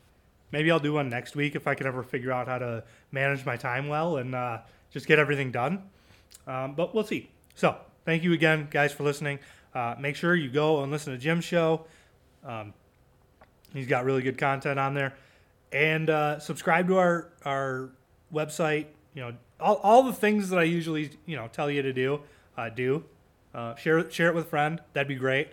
Maybe 0.50 0.70
I'll 0.70 0.78
do 0.78 0.94
one 0.94 1.08
next 1.08 1.36
week 1.36 1.54
if 1.54 1.66
I 1.66 1.74
can 1.74 1.86
ever 1.86 2.02
figure 2.02 2.32
out 2.32 2.48
how 2.48 2.58
to 2.58 2.84
manage 3.12 3.44
my 3.44 3.56
time 3.56 3.88
well 3.88 4.16
and 4.16 4.34
uh, 4.34 4.58
just 4.90 5.06
get 5.06 5.18
everything 5.18 5.50
done. 5.50 5.82
Um, 6.46 6.74
but 6.74 6.94
we'll 6.94 7.04
see. 7.04 7.30
So 7.54 7.76
thank 8.08 8.24
you 8.24 8.32
again, 8.32 8.66
guys, 8.70 8.90
for 8.90 9.02
listening. 9.02 9.38
Uh, 9.74 9.94
make 10.00 10.16
sure 10.16 10.34
you 10.34 10.48
go 10.48 10.82
and 10.82 10.90
listen 10.90 11.12
to 11.12 11.18
Jim's 11.18 11.44
show. 11.44 11.84
Um, 12.42 12.72
he's 13.74 13.86
got 13.86 14.06
really 14.06 14.22
good 14.22 14.38
content 14.38 14.80
on 14.80 14.94
there. 14.94 15.14
And 15.72 16.08
uh, 16.08 16.38
subscribe 16.38 16.88
to 16.88 16.96
our, 16.96 17.28
our 17.44 17.90
website. 18.32 18.86
You 19.12 19.24
know, 19.24 19.32
all, 19.60 19.74
all 19.82 20.02
the 20.04 20.14
things 20.14 20.48
that 20.48 20.58
I 20.58 20.62
usually, 20.62 21.10
you 21.26 21.36
know, 21.36 21.48
tell 21.48 21.70
you 21.70 21.82
to 21.82 21.92
do, 21.92 22.22
uh, 22.56 22.70
do. 22.70 23.04
Uh, 23.54 23.74
share, 23.74 24.10
share 24.10 24.28
it 24.28 24.34
with 24.34 24.46
a 24.46 24.48
friend. 24.48 24.80
That'd 24.94 25.06
be 25.06 25.14
great. 25.14 25.48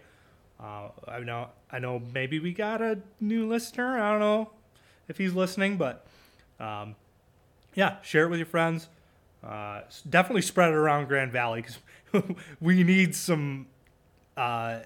Uh, 0.57 0.91
I 1.09 1.19
know, 1.19 1.49
I 1.69 1.79
know 1.79 2.01
maybe 2.13 2.39
we 2.39 2.53
got 2.53 2.81
a 2.81 2.99
new 3.19 3.49
listener. 3.49 3.99
I 3.99 4.11
don't 4.11 4.21
know 4.21 4.51
if 5.09 5.17
he's 5.17 5.33
listening, 5.33 5.75
but 5.75 6.07
um, 6.61 6.95
yeah, 7.73 7.97
share 8.01 8.23
it 8.23 8.29
with 8.29 8.39
your 8.39 8.45
friends. 8.45 8.87
Uh, 9.45 9.81
definitely 10.09 10.41
spread 10.41 10.69
it 10.69 10.75
around 10.75 11.07
Grand 11.07 11.31
Valley 11.31 11.61
because 11.61 12.25
we 12.59 12.83
need 12.83 13.15
some 13.15 13.67
uh, 14.35 14.79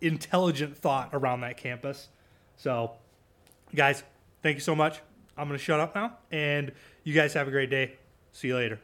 intelligent 0.00 0.76
thought 0.76 1.10
around 1.12 1.40
that 1.40 1.56
campus. 1.56 2.08
So, 2.56 2.92
guys, 3.74 4.04
thank 4.42 4.54
you 4.54 4.60
so 4.60 4.76
much. 4.76 5.00
I'm 5.36 5.48
going 5.48 5.58
to 5.58 5.64
shut 5.64 5.80
up 5.80 5.94
now, 5.94 6.18
and 6.30 6.70
you 7.02 7.12
guys 7.12 7.34
have 7.34 7.48
a 7.48 7.50
great 7.50 7.70
day. 7.70 7.94
See 8.32 8.48
you 8.48 8.56
later. 8.56 8.78